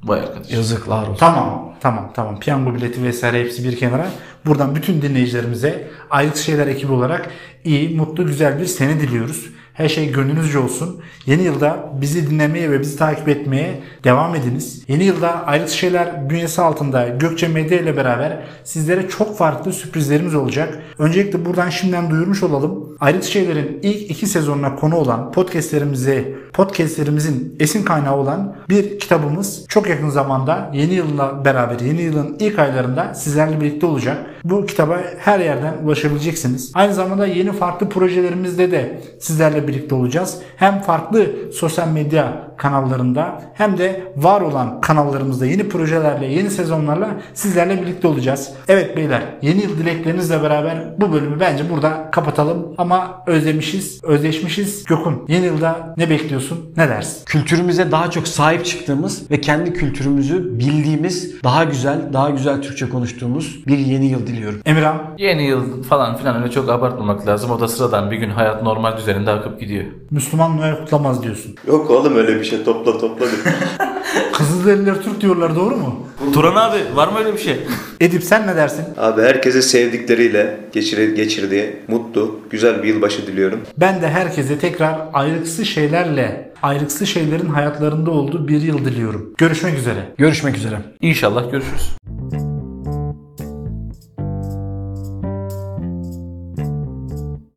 Vay 0.05 0.21
arkadaş. 0.21 0.51
Yazıklar 0.53 1.03
olsun. 1.03 1.17
Tamam 1.17 1.75
tamam 1.81 2.11
tamam. 2.15 2.41
Piyango 2.41 2.75
bileti 2.75 3.03
vesaire 3.03 3.41
hepsi 3.41 3.65
bir 3.65 3.77
kenara. 3.77 4.07
Buradan 4.47 4.75
bütün 4.75 5.03
dinleyicilerimize 5.03 5.89
Ayrık 6.11 6.37
Şeyler 6.37 6.67
ekibi 6.67 6.93
olarak 6.93 7.31
iyi, 7.65 7.97
mutlu, 7.97 8.27
güzel 8.27 8.61
bir 8.61 8.67
sene 8.67 9.01
diliyoruz. 9.01 9.47
Her 9.75 9.89
şey 9.89 10.13
gönlünüzce 10.13 10.59
olsun. 10.59 11.01
Yeni 11.27 11.43
yılda 11.43 11.91
bizi 12.01 12.31
dinlemeye 12.31 12.71
ve 12.71 12.81
bizi 12.81 12.97
takip 12.97 13.29
etmeye 13.29 13.81
devam 14.05 14.35
ediniz. 14.35 14.85
Yeni 14.89 15.05
yılda 15.05 15.47
Ayrık 15.47 15.69
Şeyler 15.69 16.31
bünyesi 16.31 16.63
altında 16.63 17.09
Gökçe 17.09 17.49
Medya 17.49 17.81
ile 17.81 17.97
beraber 17.97 18.39
sizlere 18.65 19.09
çok 19.09 19.39
farklı 19.39 19.73
sürprizlerimiz 19.73 20.35
olacak. 20.35 20.83
Öncelikle 20.99 21.45
buradan 21.45 21.71
şimdiden 21.71 22.11
duyurmuş 22.11 22.43
olalım. 22.43 22.97
Ayrık 23.01 23.25
Şeyler'in 23.25 23.79
ilk 23.83 24.11
iki 24.11 24.27
sezonuna 24.27 24.77
konu 24.77 24.97
olan 24.97 25.33
podcastlerimize, 25.33 26.35
podcastlerimizin 26.53 27.57
esin 27.61 27.85
kaynağı 27.85 28.17
olan 28.17 28.57
bir 28.69 28.99
kitabımız 28.99 29.65
çok 29.69 29.89
yakın 29.89 30.09
zamanda 30.09 30.71
yeni 30.75 30.95
yılla 30.95 31.45
beraber 31.45 31.81
yeni 31.81 32.03
yılın 32.03 32.37
ilk 32.41 32.59
aylarında 32.59 33.15
sizlerle 33.15 33.61
birlikte 33.61 33.87
olacak. 33.87 34.27
Bu 34.44 34.66
kitaba 34.66 35.00
her 35.18 35.40
yerden 35.40 35.74
ulaşabileceksiniz. 35.85 36.72
Aynı 36.74 36.94
zamanda 36.94 37.26
yeni 37.26 37.52
farklı 37.52 37.88
projelerimizde 37.88 38.70
de 38.70 39.00
sizlerle 39.20 39.68
birlikte 39.68 39.94
olacağız. 39.94 40.38
Hem 40.57 40.80
farklı 40.80 41.26
sosyal 41.52 41.88
medya 41.88 42.54
kanallarında 42.57 43.43
hem 43.55 43.79
de 43.79 44.12
var 44.17 44.40
olan 44.40 44.81
kanallarımızda 44.81 45.47
yeni 45.47 45.69
projelerle, 45.69 46.27
yeni 46.27 46.51
sezonlarla 46.51 47.09
sizlerle 47.35 47.83
birlikte 47.83 48.09
olacağız. 48.09 48.51
Evet 48.69 48.97
beyler, 48.97 49.23
yeni 49.43 49.62
yıl 49.62 49.79
dileklerinizle 49.79 50.43
beraber 50.43 51.01
bu 51.01 51.12
bölümü 51.12 51.40
bence 51.40 51.71
burada 51.71 52.11
kapatalım. 52.11 52.75
Ama 52.79 53.23
özlemişiz, 53.27 54.05
özleşmişiz. 54.05 54.85
Gökün, 54.85 55.23
yeni 55.29 55.47
yılda 55.47 55.95
ne 55.97 56.11
bekliyorsun? 56.11 56.73
Ne 56.77 56.88
dersin? 56.88 57.25
Kültürümüze 57.27 57.90
daha 57.90 58.11
çok 58.11 58.29
sahip 58.29 58.64
çıktığımız 58.64 59.31
ve 59.31 59.40
kendi 59.40 59.73
kültürümüzü 59.73 60.59
bildiğimiz, 60.59 61.43
daha 61.43 61.64
güzel, 61.64 62.12
daha 62.12 62.31
güzel 62.31 62.62
Türkçe 62.62 62.88
konuştuğumuz 62.88 63.67
bir 63.67 63.79
yeni 63.79 64.07
yıl 64.07 64.27
diliyorum. 64.27 64.61
Emirhan, 64.67 65.03
Yeni 65.19 65.43
yıl 65.47 65.83
falan 65.83 66.17
filan 66.17 66.43
öyle 66.43 66.51
çok 66.51 66.71
abartmamak 66.71 67.27
lazım. 67.27 67.51
O 67.51 67.61
da 67.61 67.69
sıradan 67.69 68.11
bir 68.11 68.17
gün 68.17 68.31
hayat 68.31 68.62
normal 68.62 68.97
düzeninde 68.97 69.31
akıp 69.31 69.61
gidiyor. 69.61 69.85
Müslüman 70.11 70.57
Noel 70.57 70.77
kutlamaz 70.77 71.23
diyorsun. 71.23 71.55
Yok 71.69 71.90
oğlum 71.90 72.17
öyle 72.17 72.40
bir 72.40 72.43
bir 72.44 72.48
şey 72.48 72.64
topla 72.64 72.98
topla. 72.98 73.26
de. 73.26 73.30
Kızılderililer 74.33 75.02
Türk 75.02 75.20
diyorlar 75.20 75.57
doğru 75.57 75.76
mu? 75.76 76.07
Turan 76.33 76.57
abi 76.57 76.96
var 76.96 77.09
mı 77.09 77.18
öyle 77.18 77.33
bir 77.33 77.38
şey? 77.38 77.57
Edip 78.00 78.24
sen 78.24 78.46
ne 78.46 78.57
dersin? 78.57 78.85
Abi 78.98 79.22
herkese 79.22 79.62
sevdikleriyle 79.62 80.61
geçir, 80.72 81.14
geçirdiği 81.16 81.76
mutlu, 81.88 82.40
güzel 82.50 82.83
bir 82.83 82.88
yılbaşı 82.88 83.26
diliyorum. 83.26 83.61
Ben 83.76 84.02
de 84.02 84.09
herkese 84.09 84.59
tekrar 84.59 84.98
ayrıksı 85.12 85.64
şeylerle, 85.64 86.52
ayrıksı 86.62 87.07
şeylerin 87.07 87.48
hayatlarında 87.48 88.11
olduğu 88.11 88.48
bir 88.48 88.62
yıl 88.62 88.85
diliyorum. 88.85 89.35
Görüşmek 89.38 89.78
üzere. 89.78 90.00
Görüşmek 90.18 90.57
üzere. 90.57 90.78
İnşallah 91.00 91.50
görüşürüz. 91.50 91.96